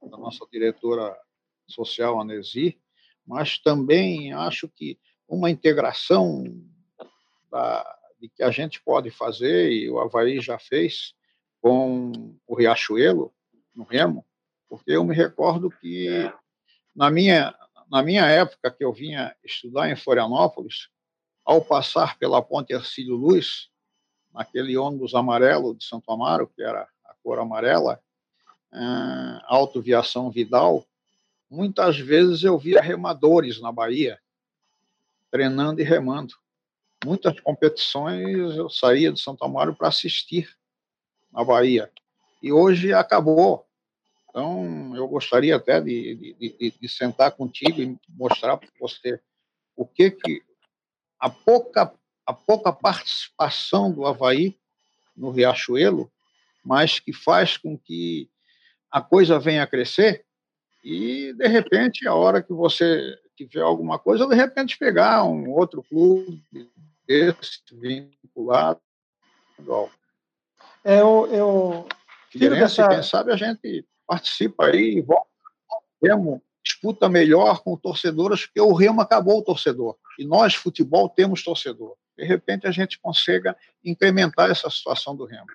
[0.02, 1.18] da nossa diretora
[1.66, 2.78] social, Anesi,
[3.26, 5.00] mas também acho que
[5.30, 6.44] uma integração
[7.50, 11.16] da, de que a gente pode fazer, e o Havaí já fez,
[11.62, 13.34] com o Riachuelo,
[13.74, 14.26] no Remo,
[14.68, 16.30] porque eu me recordo que
[16.94, 17.56] na minha,
[17.90, 20.90] na minha época que eu vinha estudar em Florianópolis,
[21.48, 23.70] ao passar pela ponte Ercílio Luz,
[24.34, 28.02] naquele ônibus amarelo de Santo Amaro, que era a cor amarela,
[28.74, 30.86] uh, autoviação Vidal,
[31.50, 34.20] muitas vezes eu via remadores na Bahia,
[35.32, 36.34] treinando e remando.
[37.06, 40.54] Muitas competições eu saía de Santo Amaro para assistir
[41.32, 41.90] na Bahia.
[42.44, 43.66] E hoje acabou.
[44.30, 49.18] Então, eu gostaria até de, de, de, de sentar contigo e mostrar para você
[49.74, 50.47] o que, que
[51.20, 51.94] a pouca,
[52.26, 54.58] a pouca participação do Havaí
[55.16, 56.12] no Riachuelo,
[56.64, 58.30] mas que faz com que
[58.92, 60.26] a coisa venha a crescer
[60.84, 65.84] e, de repente, a hora que você tiver alguma coisa, de repente pegar um outro
[65.84, 66.44] clube
[67.06, 68.80] desse vinculado
[69.68, 69.90] ao
[70.84, 71.88] é, eu, eu
[72.30, 72.88] Figueirense, dessa...
[72.88, 75.28] quem sabe a gente participa aí e volta
[76.02, 79.98] Remo disputa melhor com torcedores, porque o Remo acabou o torcedor.
[80.18, 81.96] E nós, futebol, temos torcedor.
[82.18, 85.46] De repente, a gente consiga incrementar essa situação do Remo.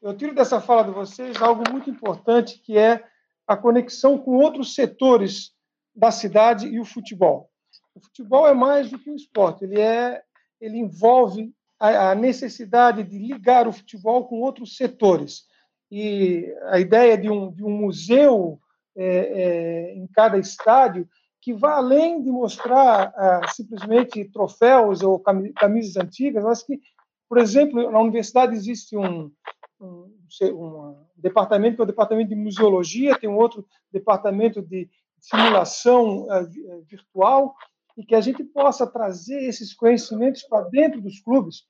[0.00, 3.04] Eu tiro dessa fala de vocês algo muito importante, que é
[3.46, 5.52] a conexão com outros setores
[5.94, 7.50] da cidade e o futebol.
[7.94, 10.22] O futebol é mais do que um esporte, ele, é,
[10.60, 15.44] ele envolve a, a necessidade de ligar o futebol com outros setores.
[15.90, 18.60] E a ideia de um, de um museu
[18.96, 21.08] é, é, em cada estádio
[21.46, 25.22] que vá além de mostrar ah, simplesmente troféus ou
[25.54, 26.80] camisas antigas, mas que,
[27.28, 29.30] por exemplo, na universidade existe um,
[29.80, 34.90] um, um, departamento que é o departamento de museologia, tem um outro departamento de
[35.20, 37.54] simulação uh, virtual,
[37.96, 41.62] e que a gente possa trazer esses conhecimentos para dentro dos clubes.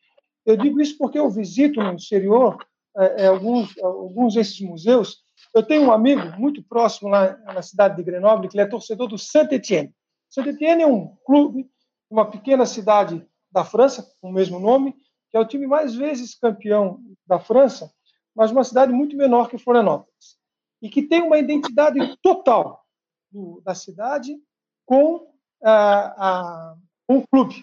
[0.47, 2.57] Eu digo isso porque eu visito no exterior
[2.97, 5.19] é, alguns, alguns desses museus.
[5.57, 9.09] Eu tenho um amigo muito próximo lá na cidade de Grenoble, que ele é torcedor
[9.09, 9.91] do Saint-Étienne.
[10.29, 11.67] Saint-Étienne é um clube,
[12.11, 14.95] uma pequena cidade da França, com o mesmo nome,
[15.31, 17.91] que é o time mais vezes campeão da França,
[18.35, 20.37] mas uma cidade muito menor que Florianópolis.
[20.83, 22.85] E que tem uma identidade total
[23.33, 24.37] do, da cidade
[24.85, 25.27] com
[25.65, 26.75] a,
[27.09, 27.59] um clube.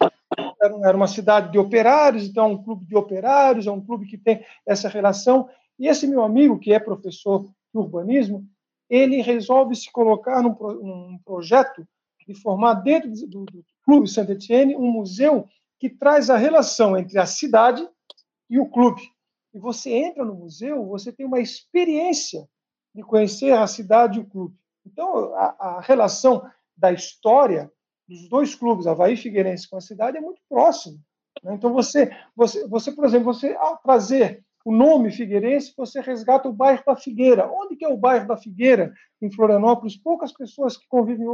[0.82, 4.18] Era uma cidade de operários, então é um clube de operários, é um clube que
[4.18, 5.48] tem essa relação.
[5.78, 8.46] E esse meu amigo, que é professor de urbanismo,
[8.88, 11.86] ele resolve se colocar num, num projeto
[12.26, 15.46] de formar dentro do, do Clube Saint-Etienne um museu
[15.78, 17.86] que traz a relação entre a cidade
[18.48, 19.02] e o clube.
[19.52, 22.48] E você entra no museu, você tem uma experiência
[22.94, 24.56] de conhecer a cidade e o clube.
[24.86, 27.70] Então, a, a relação da história
[28.08, 30.98] dos dois clubes, Havaí e Figueirense, com a cidade, é muito próximo.
[31.42, 31.54] Né?
[31.54, 36.52] Então, você, você, você, por exemplo, você, ao trazer o nome Figueirense, você resgata o
[36.52, 37.46] bairro da Figueira.
[37.50, 39.96] Onde que é o bairro da Figueira, em Florianópolis?
[39.96, 41.26] Poucas pessoas que convivem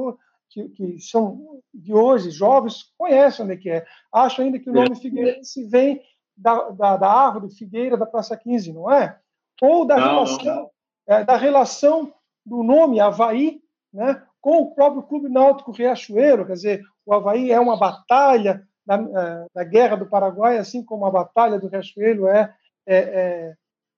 [0.51, 3.87] que, que são de hoje, jovens, conhecem onde é que é.
[4.13, 6.03] Acho ainda que o nome Figueirense vem
[6.37, 9.17] da, da, da árvore Figueira da Praça 15, não é?
[9.63, 10.71] Ou da, não, relação, não.
[11.07, 12.13] É, da relação
[12.45, 13.61] do nome Havaí
[13.93, 18.97] né, com o próprio Clube Náutico Riachuelo, quer dizer, o Havaí é uma batalha da,
[18.97, 22.53] é, da Guerra do Paraguai, assim como a Batalha do Riachuelo é,
[22.87, 23.55] é, é,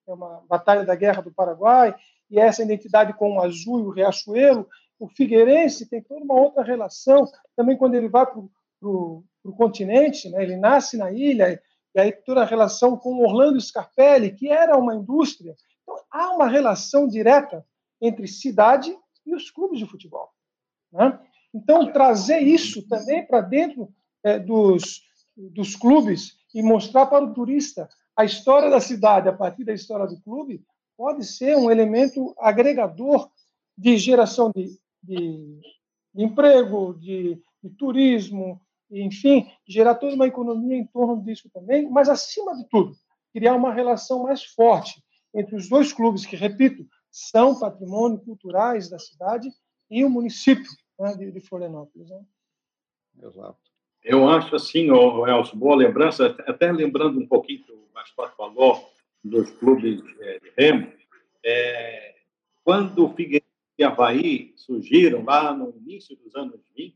[0.09, 1.95] é uma batalha da Guerra do Paraguai,
[2.31, 4.69] e essa identidade com o azul e o Riachuelo,
[4.99, 7.27] o Figueirense tem toda uma outra relação,
[7.57, 8.41] também quando ele vai para
[8.89, 9.25] o
[9.57, 11.61] continente, né, ele nasce na ilha,
[11.95, 15.55] e aí toda a relação com Orlando Scarpelli, que era uma indústria.
[15.83, 17.67] Então, há uma relação direta
[18.01, 20.31] entre cidade e os clubes de futebol.
[20.91, 21.19] Né?
[21.55, 23.93] Então, trazer isso também para dentro
[24.25, 25.03] é, dos,
[25.37, 27.89] dos clubes e mostrar para o turista
[28.23, 30.65] a história da cidade a partir da história do clube
[30.97, 33.29] pode ser um elemento agregador
[33.77, 35.61] de geração de, de,
[36.15, 42.09] de emprego, de, de turismo, enfim, gerar toda uma economia em torno disso também, mas,
[42.09, 42.95] acima de tudo,
[43.33, 45.03] criar uma relação mais forte
[45.35, 49.49] entre os dois clubes, que, repito, são patrimônio culturais da cidade
[49.91, 50.71] e o município
[51.01, 52.09] né, de, Florianópolis.
[52.09, 52.21] Né?
[53.25, 53.59] Exato.
[54.05, 57.65] Eu acho assim, oh, Elcio, boa lembrança, até lembrando um pouquinho
[58.17, 58.89] Mascote falou
[59.23, 60.93] dos clubes é, de remo,
[61.45, 62.15] é,
[62.65, 63.47] quando o Figueiredo
[63.79, 66.95] e Havaí surgiram lá no início dos anos 20,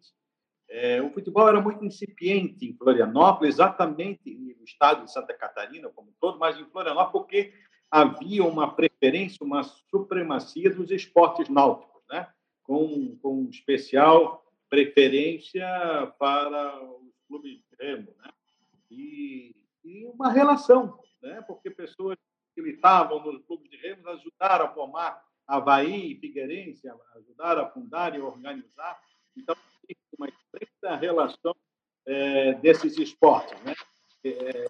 [0.69, 4.37] é, o futebol era muito incipiente em Florianópolis, exatamente
[4.67, 7.53] estado de Santa Catarina como um todo, mas em Florianópolis, porque
[7.91, 12.29] havia uma preferência, uma supremacia dos esportes náuticos, né?
[12.63, 15.65] com, com especial preferência
[16.19, 18.09] para os clubes de remo.
[18.19, 18.31] Né?
[18.91, 21.43] E, e uma relação, né?
[21.43, 22.17] porque pessoas
[22.55, 28.15] que militavam nos clubes de remo ajudaram a formar Havaí e Figueirense, ajudaram a fundar
[28.15, 28.99] e organizar.
[29.37, 29.55] Então,
[30.19, 31.55] uma estreita relação
[32.07, 33.61] é, desses esportes.
[33.63, 33.75] Né?
[34.25, 34.67] É,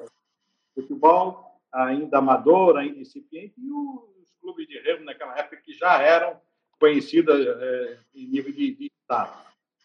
[0.74, 6.40] futebol ainda amador, ainda incipiente, e os clubes de remo naquela época que já eram
[6.78, 9.36] conhecidos é, em nível de, de Estado.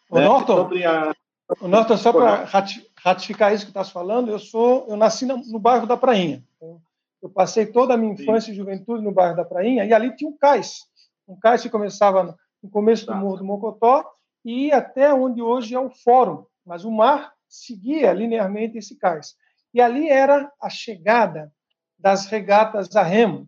[0.09, 0.25] O né?
[0.25, 1.15] Norton, a...
[1.61, 2.45] Norton, só para
[2.95, 6.43] ratificar isso que estás falando, eu sou, eu nasci no bairro da Prainha.
[7.21, 8.53] Eu passei toda a minha infância Sim.
[8.53, 10.85] e juventude no bairro da Prainha, e ali tinha um cais.
[11.27, 13.17] Um cais que começava no começo do tá.
[13.17, 14.03] Morro do Mocotó
[14.43, 16.45] e ia até onde hoje é o Fórum.
[16.65, 19.35] Mas o mar seguia linearmente esse cais.
[19.73, 21.51] E ali era a chegada
[21.97, 23.47] das regatas a remo.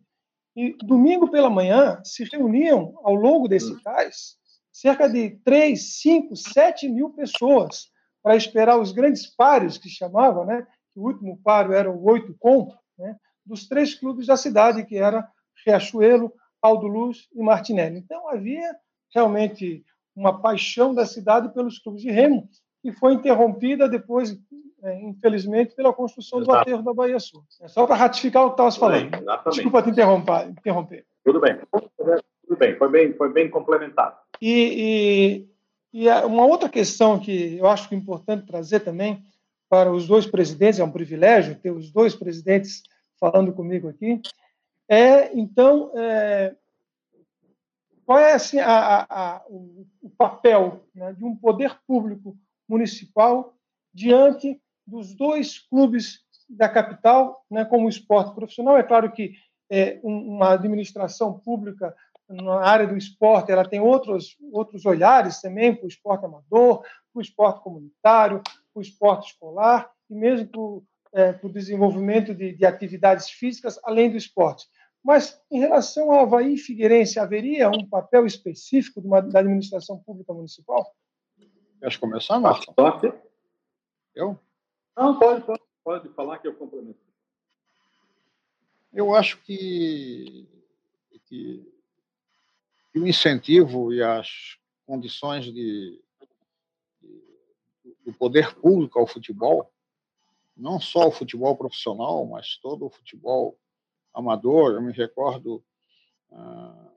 [0.55, 3.79] E domingo pela manhã se reuniam ao longo desse hum.
[3.83, 4.37] cais
[4.71, 7.91] cerca de 3, 5, 7 mil pessoas
[8.23, 10.65] para esperar os grandes páreos que chamavam, né?
[10.95, 13.17] O último páreo era o oito com, né?
[13.45, 15.27] Dos três clubes da cidade, que era
[15.65, 17.97] Riachuelo, Aldo Luz e Martinelli.
[17.97, 18.73] Então havia
[19.13, 19.83] realmente
[20.15, 22.47] uma paixão da cidade pelos clubes de remo
[22.81, 24.37] que foi interrompida depois,
[24.83, 26.51] é, infelizmente, pela construção Exato.
[26.51, 27.43] do aterro da Bahia Sul.
[27.61, 29.09] É só para ratificar o que estavas falando.
[29.09, 29.21] Bem,
[29.51, 31.05] Desculpa te interromper, interromper.
[31.23, 31.57] Tudo bem.
[31.71, 34.17] Tudo bem, foi bem, foi bem complementado.
[34.41, 35.47] E,
[35.93, 39.23] e, uma outra questão que eu acho importante trazer também
[39.69, 42.83] para os dois presidentes, é um privilégio ter os dois presidentes
[43.19, 44.21] falando comigo aqui,
[44.87, 46.55] é, então, é,
[48.05, 49.87] qual é assim, a, a, o,
[50.17, 52.37] papel né, de um poder público
[52.67, 53.55] municipal
[53.93, 56.19] diante dos dois clubes
[56.49, 58.77] da capital, né, como esporte profissional.
[58.77, 59.35] É claro que
[59.69, 61.95] é, uma administração pública
[62.29, 67.19] na área do esporte ela tem outros, outros olhares também para o esporte amador, para
[67.19, 72.33] o esporte comunitário, para o esporte escolar e mesmo para o, é, para o desenvolvimento
[72.33, 74.65] de, de atividades físicas além do esporte.
[75.03, 80.95] Mas, em relação ao Havaí Figueirense, haveria um papel específico uma, da administração pública municipal?
[81.81, 82.65] Quer começar, Marcos?
[84.15, 84.39] Eu?
[84.95, 86.99] Não, pode, pode, pode falar que eu complemento.
[88.93, 90.47] Eu acho que,
[91.25, 91.72] que
[92.99, 95.99] o incentivo e as condições de,
[97.01, 99.71] de, do poder público ao futebol,
[100.55, 103.57] não só o futebol profissional, mas todo o futebol
[104.13, 104.73] amador.
[104.73, 105.63] Eu me recordo,
[106.31, 106.91] ah,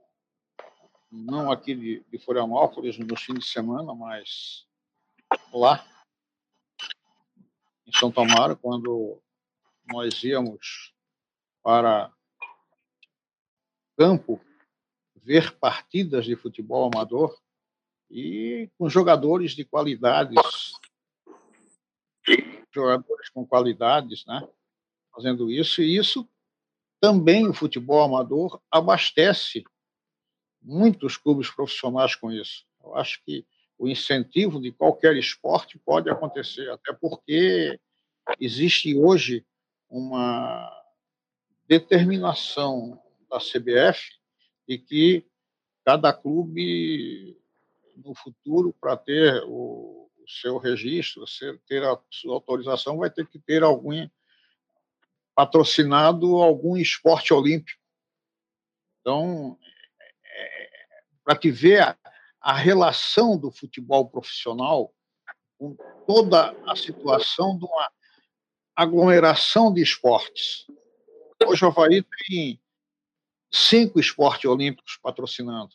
[1.11, 4.67] não aqui de, de Florianópolis, nos fins de semana, mas
[5.53, 5.85] lá
[7.87, 9.23] em São Tomaro, quando
[9.87, 10.93] nós íamos
[11.63, 12.13] para
[13.97, 14.41] campo
[15.27, 17.37] ver partidas de futebol amador
[18.09, 20.37] e com jogadores de qualidades,
[22.72, 24.49] jogadores com qualidades, né?
[25.12, 26.29] Fazendo isso e isso
[27.01, 29.64] também o futebol amador abastece
[30.62, 32.64] muitos clubes profissionais com isso.
[32.81, 33.45] Eu acho que
[33.77, 37.81] o incentivo de qualquer esporte pode acontecer, até porque
[38.39, 39.45] existe hoje
[39.91, 40.70] uma
[41.66, 44.16] determinação da CBF
[44.67, 45.27] de que
[45.85, 47.37] cada clube
[47.97, 51.25] no futuro para ter o, seu registro,
[51.69, 54.09] ter a sua autorização, vai ter que ter algum
[55.35, 57.81] patrocinado algum esporte olímpico.
[59.01, 59.57] Então,
[60.25, 60.71] é, é
[61.23, 61.97] para te ver
[62.41, 64.93] a relação do futebol profissional
[65.59, 67.93] com toda a situação de uma
[68.75, 70.67] aglomeração de esportes.
[71.47, 72.61] Hoje o Havaí tem
[73.51, 75.75] cinco esportes olímpicos patrocinando.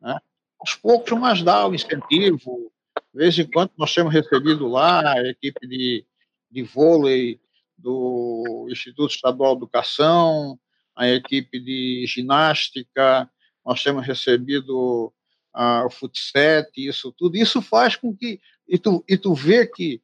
[0.00, 0.18] Né?
[0.58, 2.72] Aos poucos, mas dá o incentivo.
[3.12, 6.06] De vez em quando nós temos recebido lá a equipe de,
[6.50, 7.40] de vôlei
[7.76, 10.58] do Instituto Estadual de Educação,
[10.94, 13.28] a equipe de ginástica,
[13.64, 15.12] nós temos recebido
[15.52, 17.36] ah, o futsal, isso tudo.
[17.36, 18.40] Isso faz com que.
[18.68, 20.02] E tu, e tu vê que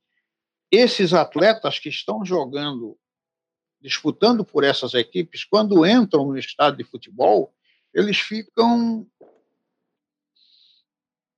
[0.71, 2.99] esses atletas que estão jogando,
[3.81, 7.55] disputando por essas equipes, quando entram no estádio de futebol,
[7.95, 9.07] eles ficam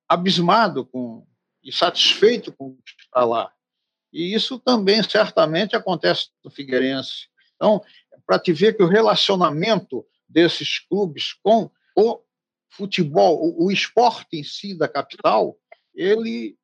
[0.08, 1.26] abismados com,
[1.62, 3.52] e satisfeitos com o que está lá.
[4.12, 7.28] E isso também certamente acontece no Figueirense.
[7.54, 7.82] Então,
[8.26, 12.20] para te ver que o relacionamento desses clubes com o
[12.70, 15.56] futebol, o, esporte em si da capital,
[15.94, 16.56] ele,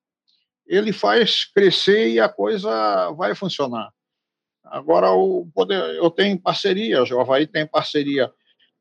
[0.66, 3.92] ele faz crescer e a coisa vai funcionar.
[4.66, 8.32] Agora, o poder, eu tenho parcerias, o Havaí tem parceria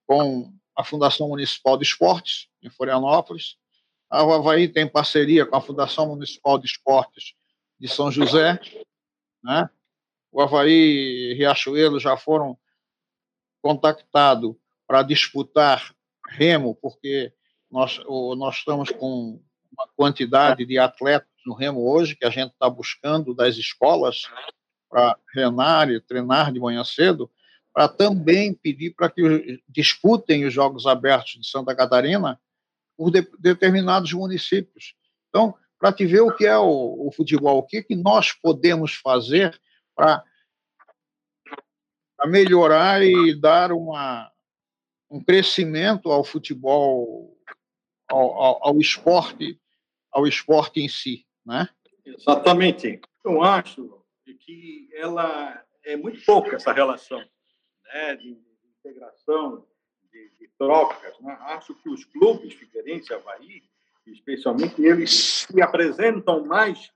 [0.06, 3.58] com a Fundação Municipal de Esportes, em Florianópolis,
[4.10, 7.34] a Havaí tem parceria com a Fundação Municipal de Esportes
[7.80, 8.60] de São José,
[9.44, 9.70] né?
[10.32, 12.58] o Havaí e Riachuelo já foram
[13.62, 14.56] contactados
[14.86, 15.96] para disputar
[16.28, 17.34] remo, porque
[17.72, 18.00] nós,
[18.38, 23.34] nós estamos com uma quantidade de atletas no remo hoje que a gente está buscando
[23.34, 24.24] das escolas
[24.96, 27.30] para reinar e treinar de manhã cedo,
[27.74, 32.40] para também pedir para que disputem os Jogos Abertos de Santa Catarina
[32.96, 34.96] por de, determinados municípios.
[35.28, 38.94] Então, para te ver o que é o, o futebol, o que, que nós podemos
[38.94, 39.60] fazer
[39.94, 40.24] para
[42.26, 44.32] melhorar e dar uma,
[45.12, 47.38] um crescimento ao futebol,
[48.10, 49.60] ao, ao, ao, esporte,
[50.10, 51.68] ao esporte em si, né?
[52.06, 53.02] Exatamente.
[53.26, 57.24] Eu acho que ela é muito pouca essa relação
[57.86, 58.38] né, de,
[58.80, 59.66] integração,
[60.12, 61.20] de, de trocas.
[61.20, 61.38] Né?
[61.42, 63.64] Acho que os clubes Figueirense e Havaí,
[64.08, 66.92] especialmente, eles se apresentam mais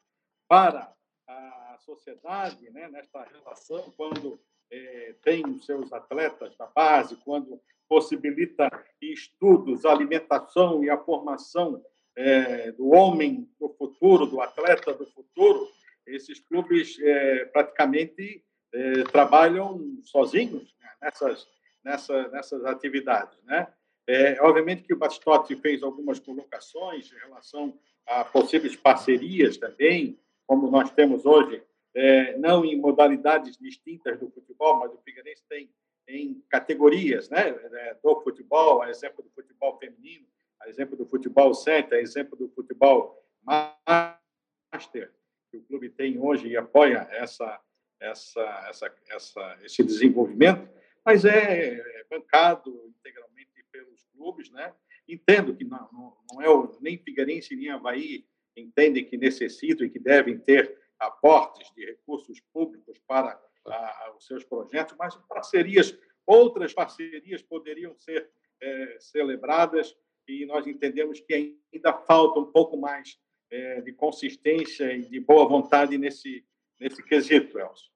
[0.48, 0.94] para
[1.28, 4.40] a sociedade né, nesta relação, quando
[4.72, 8.70] é, tem os seus atletas da base, quando possibilita
[9.02, 11.84] estudos, alimentação e a formação
[12.16, 15.68] é, do homem do futuro, do atleta do futuro,
[16.10, 18.44] esses clubes é, praticamente
[18.74, 21.48] é, trabalham sozinhos né, nessas,
[21.84, 23.38] nessa, nessas atividades.
[23.44, 23.68] Né?
[24.08, 30.70] É, obviamente que o Batistotti fez algumas colocações em relação a possíveis parcerias também, como
[30.70, 31.62] nós temos hoje,
[31.94, 35.70] é, não em modalidades distintas do futebol, mas o Figueirense tem
[36.08, 40.26] em categorias né, é, do futebol, a exemplo do futebol feminino,
[40.60, 45.12] a exemplo do futebol sete, a exemplo do futebol master,
[45.50, 47.60] que o clube tem hoje e apoia essa,
[48.00, 50.68] essa, essa, essa, esse desenvolvimento,
[51.06, 54.74] mas é, é bancado integralmente pelos clubes, né?
[55.08, 58.26] Entendo que não, não, não é o, nem Figueirense nem Havaí
[58.56, 64.44] entendem que necessitam e que devem ter aportes de recursos públicos para a, os seus
[64.44, 68.30] projetos, mas parcerias, outras parcerias poderiam ser
[68.62, 69.96] é, celebradas
[70.28, 73.18] e nós entendemos que ainda falta um pouco mais
[73.52, 76.46] é, de consistência e de boa vontade nesse,
[76.80, 77.90] nesse quesito, Elcio.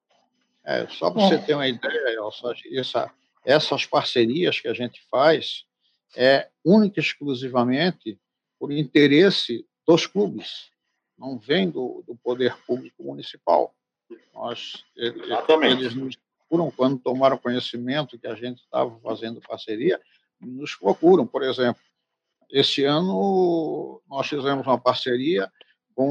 [0.65, 3.11] É, só para você ter uma ideia, Elcio, essa,
[3.45, 5.65] essas parcerias que a gente faz
[6.15, 8.19] é única e exclusivamente
[8.59, 10.71] por interesse dos clubes,
[11.17, 13.75] não vem do, do poder público municipal.
[14.33, 15.81] Nós, Exatamente.
[15.81, 19.99] eles nos procuram, quando tomaram conhecimento que a gente estava fazendo parceria,
[20.39, 21.81] nos procuram, por exemplo.
[22.49, 25.51] Esse ano nós fizemos uma parceria
[25.95, 26.09] com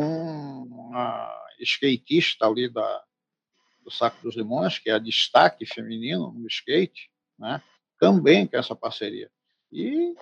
[0.64, 3.04] uma skatista ali da,
[3.82, 7.62] do Saco dos Limões, que é a destaque feminino no skate, né?
[7.98, 9.30] também com essa parceria.
[9.70, 10.14] E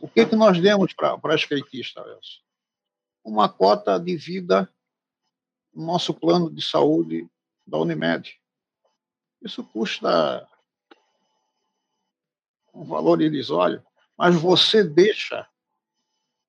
[0.00, 2.42] o que, que nós demos para a skatista, Elcio?
[3.24, 4.70] Uma cota de vida
[5.72, 7.28] no nosso plano de saúde
[7.66, 8.38] da Unimed.
[9.42, 10.46] Isso custa
[12.72, 13.84] um valor irrisório
[14.16, 15.46] mas você deixa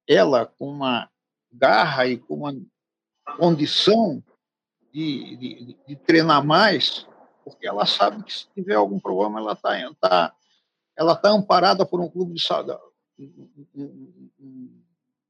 [0.07, 1.09] ela com uma
[1.51, 2.55] garra e com uma
[3.37, 4.23] condição
[4.93, 7.07] de, de, de treinar mais,
[7.43, 10.35] porque ela sabe que se tiver algum problema, ela está tá,
[10.95, 12.77] ela tá amparada por um clube de saúde,
[13.19, 14.81] um, um,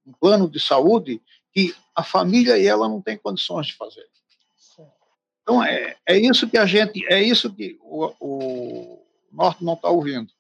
[0.06, 1.22] um, plano de saúde
[1.52, 4.08] que a família e ela não tem condições de fazer.
[5.42, 9.90] Então, é, é isso que a gente, é isso que o, o Norte não está
[9.90, 10.32] ouvindo.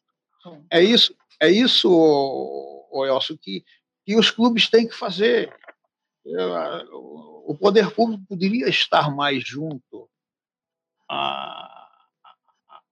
[0.70, 3.64] É isso é isso, o Elcio, que,
[4.06, 5.54] que os clubes têm que fazer.
[7.46, 10.10] O poder público poderia estar mais junto
[11.10, 11.88] a,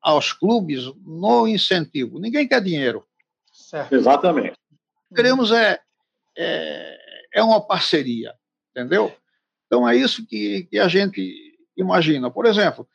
[0.01, 2.19] aos clubes no incentivo.
[2.19, 3.05] Ninguém quer dinheiro.
[3.51, 3.93] Certo.
[3.93, 4.57] Exatamente.
[5.15, 5.79] Queremos é,
[6.37, 6.97] é,
[7.35, 8.33] é uma parceria,
[8.71, 9.15] entendeu?
[9.65, 12.29] Então é isso que, que a gente imagina.
[12.29, 12.87] Por exemplo,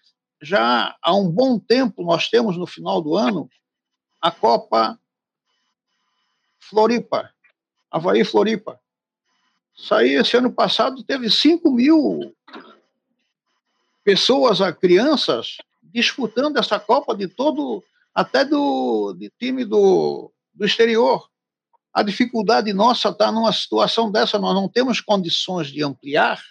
[0.42, 3.48] já há um bom tempo nós temos no final do ano
[4.20, 4.98] a Copa
[6.68, 7.32] Floripa,
[7.90, 8.78] Havaí Floripa.
[9.76, 12.34] Isso aí, esse ano passado, teve 5 mil
[14.04, 17.82] pessoas, crianças, disputando essa Copa de todo,
[18.14, 21.28] até do de time do, do exterior.
[21.92, 26.42] A dificuldade nossa está numa situação dessa, nós não temos condições de ampliar,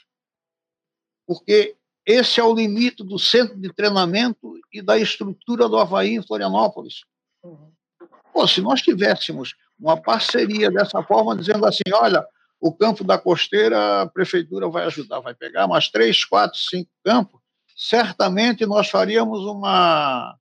[1.26, 6.24] porque esse é o limite do centro de treinamento e da estrutura do Havaí em
[6.24, 7.02] Florianópolis.
[7.44, 7.72] Uhum.
[8.32, 12.26] Pô, se nós tivéssemos uma parceria dessa forma, dizendo assim: olha,
[12.60, 17.40] o campo da costeira, a prefeitura vai ajudar, vai pegar mais três, quatro, cinco campos
[17.78, 20.36] certamente nós faríamos uma,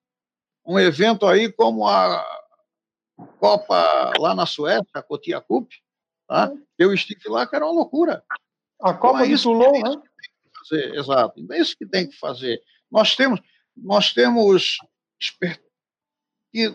[0.65, 2.25] um evento aí como a
[3.39, 5.71] Copa lá na Suécia, a Cotia Cup.
[6.27, 6.51] Tá?
[6.79, 8.25] Eu estive lá, que era uma loucura.
[8.81, 10.03] A Copa então, é de Toulon, né?
[10.59, 11.47] Fazer, exato.
[11.53, 12.61] É isso que tem que fazer.
[12.91, 13.41] Nós temos,
[13.77, 14.79] nós temos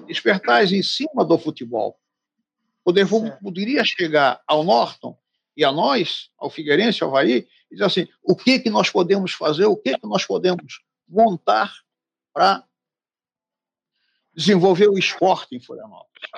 [0.08, 2.00] espertais em cima do futebol.
[2.82, 5.18] O poder público poderia chegar ao Norton
[5.56, 9.34] e a nós, ao Figueirense, ao Havaí, e dizer assim, o que, que nós podemos
[9.34, 11.72] fazer, o que, que nós podemos montar
[12.34, 12.64] para
[14.34, 16.30] desenvolver o esporte em Florianópolis.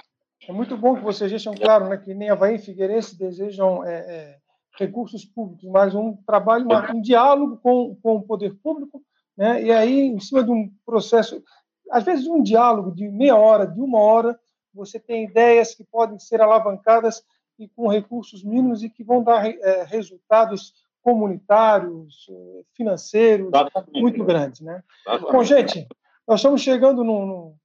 [0.48, 3.94] É muito bom que vocês deixam claro né, que nem Havaí e Figueirense desejam é,
[3.94, 4.38] é,
[4.78, 9.02] recursos públicos, mas um trabalho, um diálogo com, com o poder público,
[9.38, 11.42] né, e aí, em cima de um processo,
[11.90, 14.38] às vezes um diálogo de meia hora, de uma hora,
[14.76, 17.24] você tem ideias que podem ser alavancadas
[17.60, 24.02] e com recursos mínimos e que vão dar é, resultados comunitários, é, financeiros Exatamente.
[24.02, 24.84] muito grandes, né?
[25.32, 25.88] Bom, gente,
[26.28, 27.56] nós estamos chegando no, no,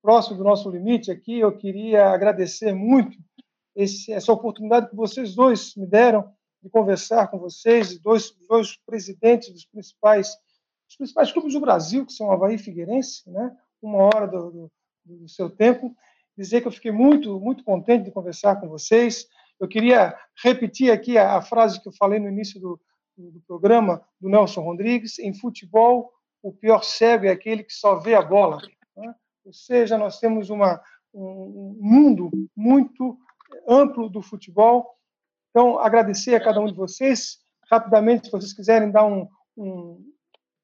[0.00, 1.38] próximo do nosso limite aqui.
[1.38, 3.16] Eu queria agradecer muito
[3.74, 9.50] esse, essa oportunidade que vocês dois me deram de conversar com vocês, dois, dois presidentes
[9.50, 10.28] dos principais,
[10.86, 13.54] dos principais clubes do Brasil, que são Havaí e Figueirense, né?
[13.82, 14.72] Uma hora do, do,
[15.04, 15.94] do seu tempo
[16.36, 19.26] dizer que eu fiquei muito, muito contente de conversar com vocês.
[19.60, 22.80] Eu queria repetir aqui a, a frase que eu falei no início do,
[23.16, 26.12] do, programa do Nelson Rodrigues: em futebol,
[26.42, 28.60] o pior cego é aquele que só vê a bola.
[28.96, 29.14] Né?
[29.44, 30.80] Ou seja, nós temos uma,
[31.12, 33.16] um mundo muito
[33.68, 34.94] amplo do futebol.
[35.50, 37.38] Então, agradecer a cada um de vocês.
[37.70, 40.04] Rapidamente, se vocês quiserem dar um, um,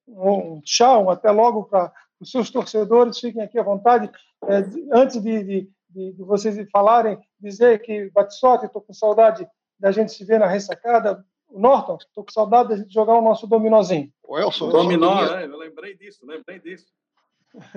[0.08, 4.10] um tchau, até logo para os seus torcedores, fiquem aqui à vontade.
[4.44, 4.58] É,
[4.92, 9.48] antes de, de, de, de, vocês falarem, dizer que Batistote, estou com saudade
[9.78, 11.24] da gente se ver na ressacada.
[11.48, 14.12] O Norton, estou com saudade da gente jogar o nosso dominozinho.
[14.22, 15.40] O Elson, Dominó, eu, queria...
[15.40, 16.86] é, eu lembrei disso, lembrei disso.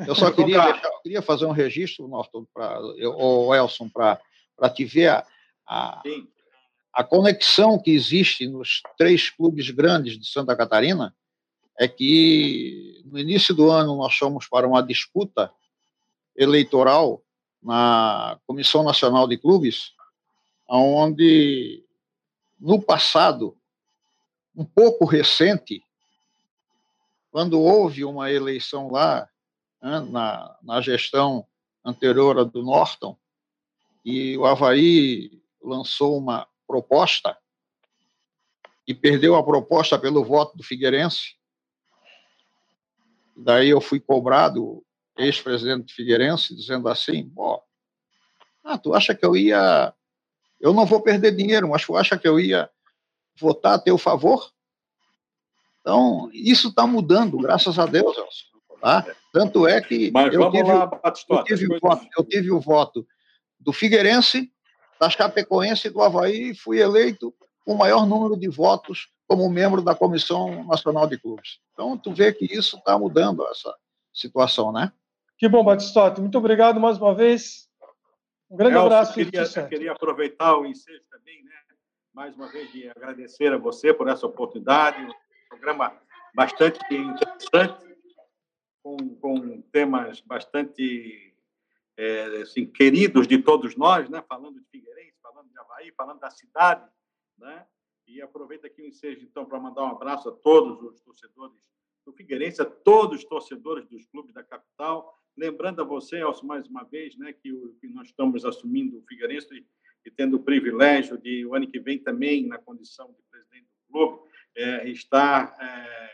[0.06, 4.86] Eu só queria, deixar, eu queria fazer um registro, Norton, para o Elson, para te
[4.86, 5.26] ver a,
[5.68, 6.04] a,
[6.94, 11.16] a conexão que existe nos três clubes grandes de Santa Catarina,
[11.80, 15.52] é que no início do ano nós fomos para uma disputa
[16.36, 17.22] eleitoral
[17.62, 19.94] na Comissão Nacional de Clubes,
[20.68, 21.84] onde
[22.60, 23.58] no passado,
[24.56, 25.84] um pouco recente,
[27.32, 29.28] quando houve uma eleição lá,
[29.82, 31.46] né, na, na gestão
[31.84, 33.18] anterior do Norton,
[34.06, 37.38] e o Havaí lançou uma proposta
[38.88, 41.36] e perdeu a proposta pelo voto do Figueirense,
[43.36, 44.84] Daí eu fui cobrado,
[45.18, 47.60] ex-presidente Figueirense, dizendo assim: ó,
[48.64, 49.94] ah, tu acha que eu ia.
[50.60, 52.70] Eu não vou perder dinheiro, mas tu acha que eu ia
[53.40, 54.52] votar a teu favor?
[55.82, 58.54] Então, isso está mudando, graças a Deus, Elson.
[58.80, 59.06] Tá?
[59.32, 60.90] Tanto é que eu tive, lá,
[61.30, 63.08] eu, tive o voto, eu tive o voto
[63.60, 64.52] do Figueirense,
[65.00, 67.34] da Chapecoense e do Havaí e fui eleito
[67.66, 71.60] com o maior número de votos como membro da Comissão Nacional de Clubes.
[71.74, 73.74] Então, tu vê que isso está mudando essa
[74.14, 74.92] situação, né?
[75.38, 76.22] Que bom, Batistotti.
[76.22, 77.70] Muito obrigado mais uma vez.
[78.50, 79.20] Um grande Elcio, abraço.
[79.20, 81.52] Eu queria, eu queria aproveitar o ensejo também, né?
[82.14, 85.04] mais uma vez, de agradecer a você por essa oportunidade.
[85.04, 86.00] Um programa
[86.36, 87.84] bastante interessante,
[88.84, 91.36] com, com temas bastante
[91.98, 94.24] é, assim, queridos de todos nós, né?
[94.28, 96.88] falando de Figueirense, falando de Havaí, falando da cidade,
[97.38, 97.66] né?
[98.08, 101.58] E aproveito aqui o ensejo, então, para mandar um abraço a todos os torcedores
[102.06, 105.18] do Figueirense, a todos os torcedores dos clubes da capital.
[105.38, 109.04] Lembrando a você, Elcio, mais uma vez, né, que, o, que nós estamos assumindo o
[109.04, 109.66] Figueirense e,
[110.06, 113.92] e, tendo o privilégio de, o ano que vem, também, na condição de presidente do
[113.92, 116.14] clube, é, estar é,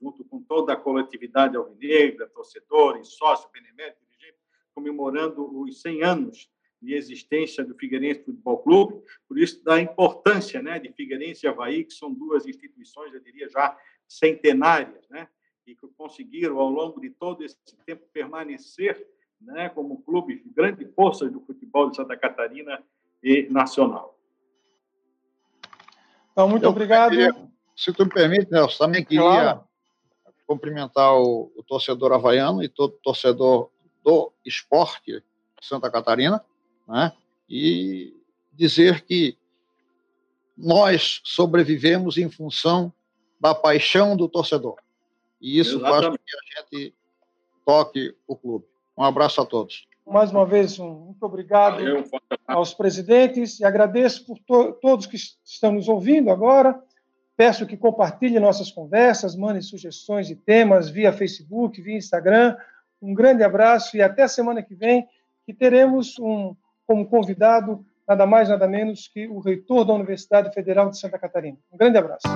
[0.00, 4.04] junto com toda a coletividade alvinegra, torcedores, sócios, beneméritos,
[4.74, 6.50] comemorando os 100 anos
[6.84, 11.84] de existência do Figueirense Futebol Clube, por isso da importância né, de Figueirense e Havaí,
[11.84, 13.76] que são duas instituições, eu diria, já
[14.06, 15.28] centenárias, né,
[15.66, 17.56] e que conseguiram, ao longo de todo esse
[17.86, 19.06] tempo, permanecer
[19.40, 22.82] né, como clube grande força do futebol de Santa Catarina
[23.22, 24.18] e nacional.
[26.32, 27.10] Então, muito eu obrigado.
[27.10, 27.34] Queria,
[27.76, 29.64] se tu me permite, Nelson, também queria claro.
[30.46, 33.70] cumprimentar o, o torcedor havaiano e todo torcedor
[34.02, 35.22] do esporte de
[35.62, 36.44] Santa Catarina,
[36.86, 37.12] né?
[37.48, 38.14] e
[38.52, 39.36] dizer que
[40.56, 42.92] nós sobrevivemos em função
[43.40, 44.76] da paixão do torcedor.
[45.40, 46.02] E isso Exatamente.
[46.02, 46.94] faz com que a gente
[47.64, 48.64] toque o clube.
[48.96, 49.86] Um abraço a todos.
[50.06, 51.82] Mais uma vez, um, muito obrigado
[52.46, 56.78] aos presidentes e agradeço por to todos que estão nos ouvindo agora.
[57.36, 62.56] Peço que compartilhe nossas conversas, mande sugestões de temas via Facebook, via Instagram.
[63.02, 65.08] Um grande abraço e até a semana que vem,
[65.44, 66.54] que teremos um,
[66.86, 71.56] como convidado nada mais, nada menos que o reitor da Universidade Federal de Santa Catarina.
[71.72, 72.28] Um grande abraço.